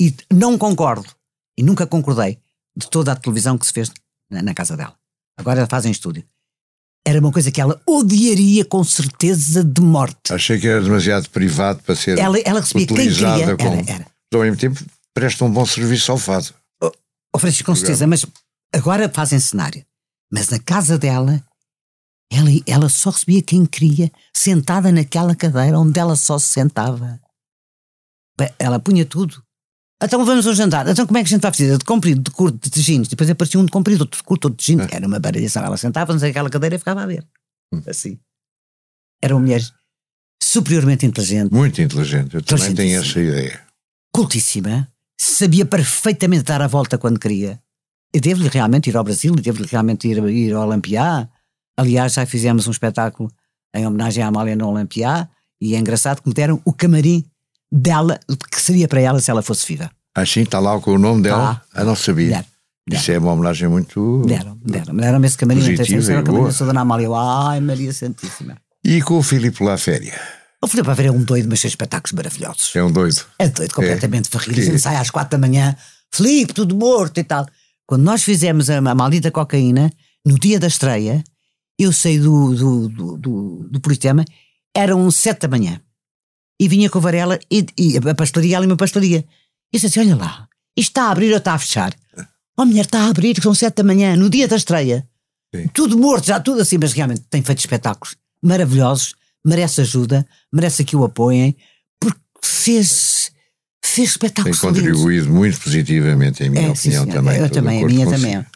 E 0.00 0.14
não 0.32 0.56
concordo, 0.58 1.08
e 1.58 1.62
nunca 1.62 1.86
concordei, 1.86 2.38
de 2.76 2.88
toda 2.88 3.12
a 3.12 3.16
televisão 3.16 3.56
que 3.56 3.66
se 3.66 3.72
fez 3.72 3.90
na, 4.30 4.42
na 4.42 4.54
casa 4.54 4.76
dela. 4.76 4.94
Agora 5.38 5.66
fazem 5.66 5.92
estúdio. 5.92 6.24
Era 7.06 7.20
uma 7.20 7.30
coisa 7.30 7.52
que 7.52 7.60
ela 7.60 7.80
odiaria 7.86 8.64
com 8.64 8.82
certeza 8.82 9.62
de 9.62 9.80
morte. 9.80 10.32
Achei 10.32 10.58
que 10.58 10.66
era 10.66 10.82
demasiado 10.82 11.30
privado 11.30 11.80
para 11.82 11.94
ser 11.94 12.18
ela, 12.18 12.38
ela 12.40 12.60
recebia 12.60 12.84
utilizada 12.84 13.56
quem 13.56 13.56
queria. 13.56 13.70
como... 13.70 13.80
Era, 13.80 13.92
era. 13.92 14.06
Mas 14.32 14.40
ao 14.40 14.40
mesmo 14.40 14.56
tempo 14.56 14.84
presta 15.14 15.44
um 15.44 15.50
bom 15.50 15.64
serviço 15.64 16.10
ao 16.10 16.18
fado. 16.18 16.52
Oh, 16.82 16.90
oh 17.34 17.38
Francisco, 17.38 17.66
com 17.66 17.76
certeza, 17.76 18.06
mas 18.06 18.26
agora 18.76 19.08
fazem 19.08 19.40
cenário. 19.40 19.84
Mas 20.30 20.48
na 20.48 20.58
casa 20.58 20.98
dela, 20.98 21.42
ela, 22.30 22.50
ela 22.66 22.88
só 22.88 23.10
recebia 23.10 23.42
quem 23.42 23.64
queria, 23.64 24.10
sentada 24.34 24.90
naquela 24.90 25.34
cadeira 25.34 25.78
onde 25.78 25.98
ela 25.98 26.16
só 26.16 26.38
se 26.38 26.48
sentava. 26.48 27.20
Ela 28.58 28.78
punha 28.78 29.04
tudo. 29.04 29.42
Então 30.02 30.24
vamos 30.24 30.46
ao 30.46 30.54
jantar. 30.54 30.86
Então 30.86 31.06
como 31.06 31.16
é 31.16 31.22
que 31.22 31.28
a 31.28 31.30
gente 31.30 31.42
vai 31.42 31.52
fazer? 31.52 31.78
De 31.78 31.84
comprido, 31.84 32.22
de 32.22 32.30
curto, 32.30 32.70
de 32.70 32.82
jeans. 32.82 33.08
Depois 33.08 33.30
aparecia 33.30 33.58
um 33.58 33.64
de 33.64 33.72
comprido, 33.72 34.02
outro 34.02 34.18
de 34.18 34.24
curto, 34.24 34.46
outro 34.46 34.58
de 34.58 34.64
jeans. 34.66 34.92
É. 34.92 34.96
Era 34.96 35.06
uma 35.06 35.18
baralhação. 35.18 35.64
Ela 35.64 35.76
sentava-nos 35.76 36.22
naquela 36.22 36.50
cadeira 36.50 36.76
e 36.76 36.78
ficava 36.78 37.02
a 37.02 37.06
ver. 37.06 37.26
Hum. 37.72 37.82
Assim. 37.86 38.18
Era 39.22 39.34
uma 39.34 39.40
mulher 39.40 39.62
superiormente 40.42 41.06
inteligente. 41.06 41.50
Muito 41.52 41.80
inteligente. 41.80 42.34
Eu 42.34 42.42
também 42.42 42.74
tenho 42.74 43.00
essa 43.00 43.18
ideia. 43.18 43.64
Cultíssima. 44.12 44.90
Sabia 45.18 45.64
perfeitamente 45.64 46.44
dar 46.44 46.60
a 46.60 46.66
volta 46.66 46.98
quando 46.98 47.18
queria. 47.18 47.58
Devo-lhe 48.20 48.48
realmente 48.48 48.88
ir 48.88 48.96
ao 48.96 49.04
Brasil, 49.04 49.34
devo-lhe 49.34 49.68
realmente 49.70 50.08
ir, 50.08 50.18
ir 50.28 50.54
ao 50.54 50.68
Olimpiá. 50.68 51.28
Aliás, 51.76 52.14
já 52.14 52.24
fizemos 52.24 52.66
um 52.66 52.70
espetáculo 52.70 53.30
em 53.74 53.86
homenagem 53.86 54.22
à 54.22 54.28
Amália 54.28 54.56
no 54.56 54.68
Olimpiá. 54.68 55.28
E 55.60 55.74
é 55.74 55.78
engraçado 55.78 56.22
que 56.22 56.28
me 56.28 56.34
deram 56.34 56.60
o 56.64 56.72
camarim 56.72 57.24
dela, 57.70 58.18
que 58.50 58.60
seria 58.60 58.88
para 58.88 59.00
ela 59.00 59.20
se 59.20 59.30
ela 59.30 59.42
fosse 59.42 59.66
viva. 59.66 59.90
Assim, 60.14 60.42
está 60.42 60.58
lá 60.58 60.78
com 60.80 60.92
o 60.92 60.98
nome 60.98 61.22
dela? 61.22 61.56
Tá. 61.56 61.62
Ah, 61.74 61.84
não 61.84 61.94
sabia. 61.94 62.28
Deram, 62.28 62.44
deram. 62.88 63.02
Isso 63.02 63.12
é 63.12 63.18
uma 63.18 63.32
homenagem 63.32 63.68
muito. 63.68 64.22
Deram, 64.26 64.58
deram. 64.64 64.96
Deram-me 64.96 65.26
esse 65.26 65.36
camarim, 65.36 65.76
positiva 65.76 66.12
era 66.12 66.20
o 66.20 66.24
camarim 66.24 66.44
da 66.44 66.64
Dona 66.64 66.80
Amália. 66.80 67.08
Ai, 67.12 67.60
Maria 67.60 67.92
Santíssima. 67.92 68.56
E 68.84 69.02
com 69.02 69.18
o 69.18 69.22
Filipe 69.22 69.62
Laféria? 69.62 70.18
O 70.62 70.68
Filipe 70.68 70.88
Laféria 70.88 71.10
é 71.10 71.12
um 71.12 71.22
doido, 71.22 71.48
mas 71.50 71.60
fez 71.60 71.72
espetáculos 71.72 72.12
maravilhosos. 72.12 72.74
É 72.74 72.82
um 72.82 72.90
doido. 72.90 73.22
É 73.38 73.48
doido, 73.48 73.74
completamente 73.74 74.28
é. 74.28 74.30
farrilho. 74.30 74.62
A 74.62 74.64
gente 74.64 74.78
sai 74.78 74.96
às 74.96 75.10
quatro 75.10 75.38
da 75.38 75.46
manhã, 75.46 75.76
Filipe, 76.10 76.54
tudo 76.54 76.74
morto 76.74 77.18
e 77.18 77.24
tal. 77.24 77.46
Quando 77.86 78.02
nós 78.02 78.22
fizemos 78.22 78.68
a, 78.68 78.78
a 78.78 78.94
maldita 78.94 79.30
cocaína, 79.30 79.90
no 80.24 80.38
dia 80.38 80.58
da 80.58 80.66
estreia, 80.66 81.22
eu 81.78 81.92
saí 81.92 82.18
do, 82.18 82.54
do, 82.54 82.88
do, 82.88 83.16
do, 83.16 83.68
do 83.70 83.80
Politema, 83.80 84.24
eram 84.74 85.10
sete 85.10 85.42
da 85.42 85.48
manhã 85.48 85.80
e 86.60 86.68
vinha 86.68 86.90
com 86.90 86.98
a 86.98 87.00
Varela 87.00 87.38
e, 87.50 87.66
e 87.78 87.96
a 87.96 88.14
pastelaria, 88.14 88.56
ali 88.56 88.66
uma 88.66 88.76
pastelaria. 88.76 89.24
E 89.72 89.76
disse 89.76 89.86
assim: 89.86 90.00
Olha 90.00 90.16
lá, 90.16 90.48
isto 90.76 90.90
está 90.90 91.04
a 91.04 91.10
abrir 91.10 91.30
ou 91.30 91.38
está 91.38 91.54
a 91.54 91.58
fechar? 91.58 91.94
Oh, 92.58 92.64
mulher, 92.64 92.86
está 92.86 93.02
a 93.02 93.08
abrir, 93.08 93.40
são 93.42 93.54
sete 93.54 93.76
da 93.76 93.84
manhã, 93.84 94.16
no 94.16 94.30
dia 94.30 94.48
da 94.48 94.56
estreia. 94.56 95.06
Sim. 95.54 95.68
Tudo 95.68 95.98
morto, 95.98 96.26
já 96.26 96.40
tudo 96.40 96.62
assim, 96.62 96.78
mas 96.78 96.92
realmente 96.92 97.22
tem 97.28 97.42
feito 97.42 97.58
espetáculos 97.58 98.16
maravilhosos, 98.42 99.14
merece 99.44 99.80
ajuda, 99.80 100.26
merece 100.52 100.84
que 100.84 100.96
o 100.96 101.04
apoiem, 101.04 101.56
porque 102.00 102.20
fez, 102.42 103.30
fez 103.88 104.10
espetáculos. 104.10 104.60
Tem 104.60 104.68
contribuído 104.68 105.30
muito 105.32 105.60
positivamente, 105.60 106.44
em 106.44 106.50
minha 106.50 106.68
é, 106.68 106.70
opinião 106.70 107.04
sim, 107.04 107.10
também. 107.10 107.38
Eu 107.38 107.50
também, 107.50 107.84
a 107.84 107.86
minha 107.86 108.06
também. 108.06 108.46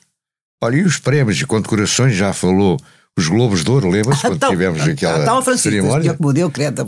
Olha, 0.62 0.76
e 0.76 0.82
os 0.82 0.98
prémios 0.98 1.40
e 1.40 1.46
condecorações, 1.46 2.14
já 2.14 2.32
falou, 2.32 2.78
os 3.18 3.28
Globos 3.28 3.64
de 3.64 3.70
Ouro, 3.70 3.88
lembra-se 3.88 4.20
quando 4.20 4.36
então, 4.36 4.50
tivemos 4.50 4.80
aquela 4.82 5.22
então, 5.22 5.42
Francisco, 5.42 5.70
cerimónia? 5.70 6.14
Como 6.14 6.32
deu, 6.32 6.50
credo, 6.50 6.86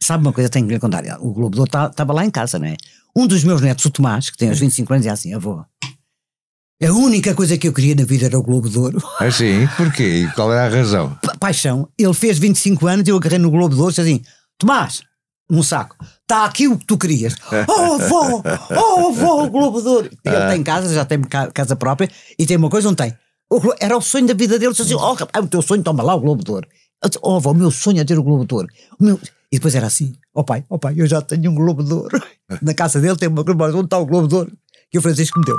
Sabe 0.00 0.24
uma 0.24 0.32
coisa, 0.32 0.48
tenho 0.48 0.66
que 0.66 0.74
lhe 0.74 0.80
contar. 0.80 1.02
O 1.20 1.32
Globo 1.32 1.54
de 1.54 1.60
Ouro 1.60 1.68
estava 1.68 1.90
tá, 1.90 2.12
lá 2.12 2.24
em 2.24 2.30
casa, 2.30 2.58
não 2.58 2.66
é? 2.66 2.76
Um 3.16 3.26
dos 3.26 3.42
meus 3.42 3.60
netos, 3.60 3.84
o 3.84 3.90
Tomás, 3.90 4.30
que 4.30 4.36
tem 4.36 4.50
uns 4.50 4.60
25 4.60 4.94
anos, 4.94 5.06
é 5.06 5.10
assim: 5.10 5.34
avô. 5.34 5.64
A 6.80 6.92
única 6.92 7.34
coisa 7.34 7.58
que 7.58 7.66
eu 7.66 7.72
queria 7.72 7.96
na 7.96 8.04
vida 8.04 8.26
era 8.26 8.38
o 8.38 8.42
Globo 8.42 8.68
de 8.68 8.78
Ouro. 8.78 9.02
Ah, 9.18 9.28
sim? 9.32 9.68
Porquê? 9.76 10.22
E 10.22 10.30
qual 10.32 10.52
é 10.52 10.64
a 10.64 10.68
razão? 10.68 11.18
Pa 11.20 11.36
paixão. 11.36 11.88
Ele 11.98 12.14
fez 12.14 12.38
25 12.38 12.86
anos 12.86 13.08
e 13.08 13.10
eu 13.10 13.16
agarrei 13.16 13.38
no 13.38 13.50
Globo 13.50 13.74
de 13.74 13.80
Ouro 13.80 13.92
e 13.96 14.00
assim: 14.00 14.22
Tomás, 14.56 15.02
um 15.50 15.62
saco, 15.62 15.96
está 16.22 16.44
aqui 16.44 16.68
o 16.68 16.78
que 16.78 16.86
tu 16.86 16.98
querias. 16.98 17.34
Oh, 17.68 17.94
avô! 17.94 18.42
Oh, 18.70 19.08
avô, 19.08 19.44
o 19.44 19.50
Globo 19.50 19.80
de 19.80 19.88
Ouro. 19.88 20.10
Ele 20.24 20.36
ah. 20.36 20.48
tem 20.50 20.62
casa, 20.62 20.92
já 20.92 21.04
tem 21.04 21.20
casa 21.54 21.74
própria 21.76 22.10
e 22.38 22.46
tem 22.46 22.56
uma 22.56 22.68
coisa, 22.68 22.88
não 22.88 22.94
tem. 22.94 23.14
Era 23.80 23.96
o 23.96 24.00
sonho 24.00 24.26
da 24.26 24.34
vida 24.34 24.58
dele. 24.58 24.72
Assim, 24.72 24.94
oh, 24.94 25.16
é 25.32 25.40
o 25.40 25.46
teu 25.46 25.62
sonho, 25.62 25.82
toma 25.82 26.02
lá 26.02 26.14
o 26.14 26.20
Globo 26.20 26.44
de 26.44 26.50
Ouro. 26.50 26.68
Disse, 27.04 27.18
oh, 27.22 27.36
avô, 27.36 27.52
o 27.52 27.54
meu 27.54 27.70
sonho 27.70 28.00
é 28.00 28.04
ter 28.04 28.18
o 28.18 28.22
Globo 28.22 28.44
de 28.44 28.54
Ouro. 28.54 28.68
O 29.00 29.04
meu... 29.04 29.20
E 29.50 29.56
depois 29.56 29.74
era 29.74 29.86
assim: 29.86 30.14
oh, 30.34 30.44
pai, 30.44 30.64
oh, 30.68 30.78
pai, 30.78 30.94
eu 30.96 31.06
já 31.06 31.22
tenho 31.22 31.50
um 31.50 31.54
Globo 31.54 31.82
de 31.82 31.92
Ouro. 31.92 32.22
Na 32.60 32.74
casa 32.74 33.00
dele 33.00 33.16
tem 33.16 33.28
uma 33.28 33.42
Globo 33.42 33.64
onde 33.64 33.84
está 33.84 33.98
o 33.98 34.06
Globo 34.06 34.28
de 34.28 34.34
Ouro 34.34 34.52
que 34.90 34.98
o 34.98 35.02
Francisco 35.02 35.38
me 35.38 35.46
deu. 35.46 35.56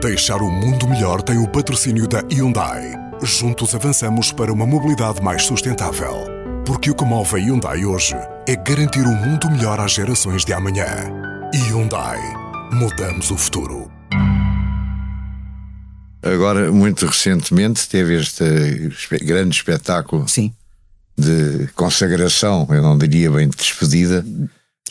Deixar 0.00 0.40
o 0.40 0.50
mundo 0.50 0.88
melhor 0.88 1.22
tem 1.22 1.38
o 1.38 1.48
patrocínio 1.48 2.06
da 2.06 2.20
Hyundai. 2.30 2.92
Juntos 3.22 3.74
avançamos 3.74 4.30
para 4.30 4.52
uma 4.52 4.66
mobilidade 4.66 5.22
mais 5.22 5.44
sustentável. 5.44 6.45
Porque 6.66 6.90
o 6.90 6.96
que 6.96 7.04
move 7.04 7.36
a 7.36 7.38
Hyundai 7.38 7.84
hoje 7.84 8.16
é 8.44 8.56
garantir 8.56 9.06
um 9.06 9.14
mundo 9.14 9.48
melhor 9.48 9.78
às 9.78 9.92
gerações 9.92 10.44
de 10.44 10.52
amanhã. 10.52 10.84
Hyundai. 11.54 12.18
Mudamos 12.72 13.30
o 13.30 13.36
futuro. 13.36 13.88
Agora, 16.24 16.72
muito 16.72 17.06
recentemente, 17.06 17.88
teve 17.88 18.16
este 18.16 18.44
grande 19.22 19.54
espetáculo 19.54 20.28
Sim. 20.28 20.52
de 21.16 21.68
consagração, 21.76 22.66
eu 22.68 22.82
não 22.82 22.98
diria 22.98 23.30
bem 23.30 23.48
de 23.48 23.56
despedida, 23.56 24.26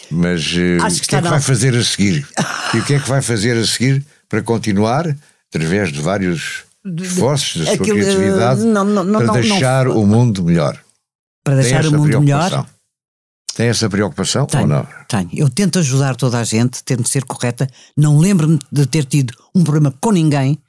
mas 0.10 0.54
uh, 0.54 0.82
o 0.82 1.02
que 1.02 1.16
é 1.18 1.22
que 1.22 1.28
vai 1.28 1.42
fazer 1.42 1.76
a 1.76 1.84
seguir? 1.84 2.26
e 2.74 2.78
o 2.78 2.86
que 2.86 2.94
é 2.94 3.00
que 3.02 3.10
vai 3.10 3.22
fazer 3.22 3.58
a 3.58 3.66
seguir 3.66 4.02
para 4.30 4.42
continuar, 4.42 5.14
através 5.50 5.92
de 5.92 6.00
vários 6.00 6.64
esforços 7.02 7.66
da 7.66 7.76
sua 7.76 7.86
criatividade, 7.86 8.62
não, 8.62 8.86
não, 8.86 9.04
não, 9.04 9.26
para 9.26 9.42
deixar 9.42 9.90
o 9.90 10.08
mundo 10.08 10.42
melhor? 10.42 10.85
Para 11.46 11.56
deixar 11.56 11.86
o 11.86 11.92
mundo 11.92 12.20
melhor? 12.20 12.68
Tem 13.56 13.68
essa 13.68 13.90
preocupação 13.90 14.46
tenho, 14.46 14.64
ou 14.64 14.68
não? 14.68 14.88
Tenho. 15.08 15.30
Eu 15.32 15.50
tento 15.50 15.80
ajudar 15.80 16.18
toda 16.18 16.40
a 16.40 16.44
gente, 16.44 16.84
tento 16.84 17.08
ser 17.08 17.24
correta. 17.24 17.70
Não 17.96 18.18
lembro-me 18.18 18.60
de 18.70 18.86
ter 18.86 19.06
tido 19.06 19.34
um 19.56 19.64
problema 19.64 19.94
com 20.02 20.12
ninguém 20.12 20.60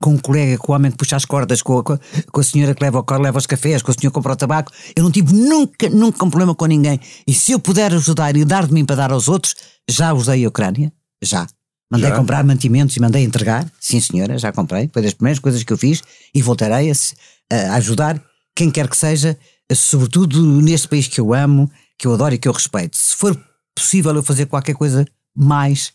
com 0.00 0.10
um 0.10 0.18
colega, 0.18 0.58
com 0.58 0.72
o 0.72 0.74
homem 0.74 0.90
que 0.90 0.98
puxa 0.98 1.16
as 1.16 1.24
cordas, 1.24 1.62
com 1.62 1.78
a, 1.78 1.82
com 1.82 2.40
a 2.40 2.42
senhora 2.42 2.74
que 2.74 2.84
leva, 2.84 3.00
o, 3.02 3.18
leva 3.18 3.38
os 3.38 3.46
cafés, 3.46 3.82
com 3.82 3.90
o 3.90 3.94
senhor 3.94 4.10
que 4.10 4.14
compra 4.14 4.34
o 4.34 4.36
tabaco. 4.36 4.70
Eu 4.94 5.02
não 5.02 5.10
tive 5.10 5.32
nunca, 5.32 5.88
nunca 5.88 6.24
um 6.24 6.30
problema 6.30 6.54
com 6.54 6.66
ninguém. 6.66 7.00
E 7.26 7.32
se 7.32 7.52
eu 7.52 7.58
puder 7.58 7.92
ajudar 7.94 8.36
e 8.36 8.44
dar 8.44 8.66
de 8.66 8.74
mim 8.74 8.84
para 8.84 8.96
dar 8.96 9.10
aos 9.10 9.28
outros, 9.28 9.54
já 9.88 10.12
usei 10.12 10.44
a 10.44 10.48
Ucrânia. 10.48 10.92
Já. 11.22 11.46
Mandei 11.90 12.10
já? 12.10 12.16
comprar 12.16 12.44
mantimentos 12.44 12.96
e 12.96 13.00
mandei 13.00 13.24
entregar. 13.24 13.66
Sim, 13.80 14.00
senhora, 14.00 14.36
já 14.38 14.52
comprei. 14.52 14.90
Foi 14.92 15.02
das 15.02 15.14
primeiras 15.14 15.38
coisas 15.38 15.62
que 15.62 15.72
eu 15.72 15.78
fiz 15.78 16.02
e 16.34 16.42
voltarei 16.42 16.90
a, 16.90 17.56
a 17.72 17.76
ajudar 17.76 18.22
quem 18.54 18.70
quer 18.70 18.88
que 18.88 18.96
seja, 18.96 19.38
sobretudo 19.74 20.42
neste 20.62 20.88
país 20.88 21.08
que 21.08 21.20
eu 21.20 21.34
amo, 21.34 21.70
que 21.98 22.06
eu 22.06 22.14
adoro 22.14 22.34
e 22.34 22.38
que 22.38 22.48
eu 22.48 22.52
respeito. 22.52 22.96
Se 22.96 23.16
for 23.16 23.38
possível 23.74 24.14
eu 24.14 24.22
fazer 24.22 24.46
qualquer 24.46 24.74
coisa 24.74 25.04
mais. 25.34 25.92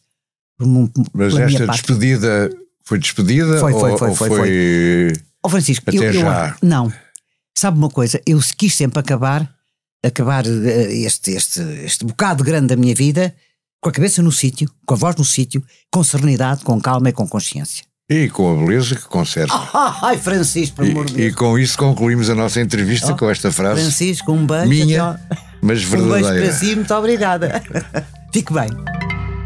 Mas 1.13 1.35
esta 1.35 1.67
despedida 1.67 2.51
foi 2.83 2.99
despedida? 2.99 3.59
Foi, 3.59 3.71
foi, 3.73 3.97
foi. 3.97 4.09
Ou 4.09 4.15
foi, 4.15 4.29
foi. 4.29 5.13
Oh, 5.43 5.49
Francisco, 5.49 5.89
até 5.89 5.97
eu, 5.97 6.13
já? 6.13 6.49
Eu, 6.61 6.67
não. 6.67 6.93
Sabe 7.57 7.77
uma 7.77 7.89
coisa? 7.89 8.21
Eu 8.25 8.39
quis 8.57 8.75
sempre 8.75 8.99
acabar, 8.99 9.49
acabar 10.03 10.45
eh, 10.45 10.93
este, 10.93 11.31
este, 11.31 11.61
este 11.83 12.05
bocado 12.05 12.43
grande 12.43 12.67
da 12.67 12.75
minha 12.75 12.93
vida 12.93 13.33
com 13.81 13.89
a 13.89 13.91
cabeça 13.91 14.21
no 14.21 14.31
sítio, 14.31 14.69
com 14.85 14.93
a 14.93 14.97
voz 14.97 15.15
no 15.15 15.25
sítio, 15.25 15.63
com 15.91 16.03
serenidade, 16.03 16.63
com 16.63 16.79
calma 16.79 17.09
e 17.09 17.13
com 17.13 17.27
consciência. 17.27 17.83
E 18.11 18.27
com 18.27 18.51
a 18.51 18.65
beleza 18.65 18.93
que 18.93 19.05
conserva. 19.05 19.69
ai, 20.03 20.17
Francisco, 20.17 20.75
por 20.75 20.85
amor 20.85 21.05
de 21.05 21.13
Deus. 21.13 21.31
E 21.31 21.33
com 21.33 21.57
isso 21.57 21.77
concluímos 21.77 22.29
a 22.29 22.35
nossa 22.35 22.59
entrevista 22.59 23.13
oh, 23.13 23.15
com 23.15 23.29
esta 23.29 23.53
frase. 23.53 23.83
Francisco, 23.83 24.33
um 24.33 24.45
beijo. 24.45 24.67
Minha, 24.67 25.17
mas 25.61 25.81
verdadeira. 25.81 26.27
Um 26.27 26.33
beijo 26.33 26.43
para 26.43 26.53
si, 26.59 26.75
muito 26.75 26.93
obrigada. 26.93 27.63
Fique 28.33 28.51
bem. 28.51 28.67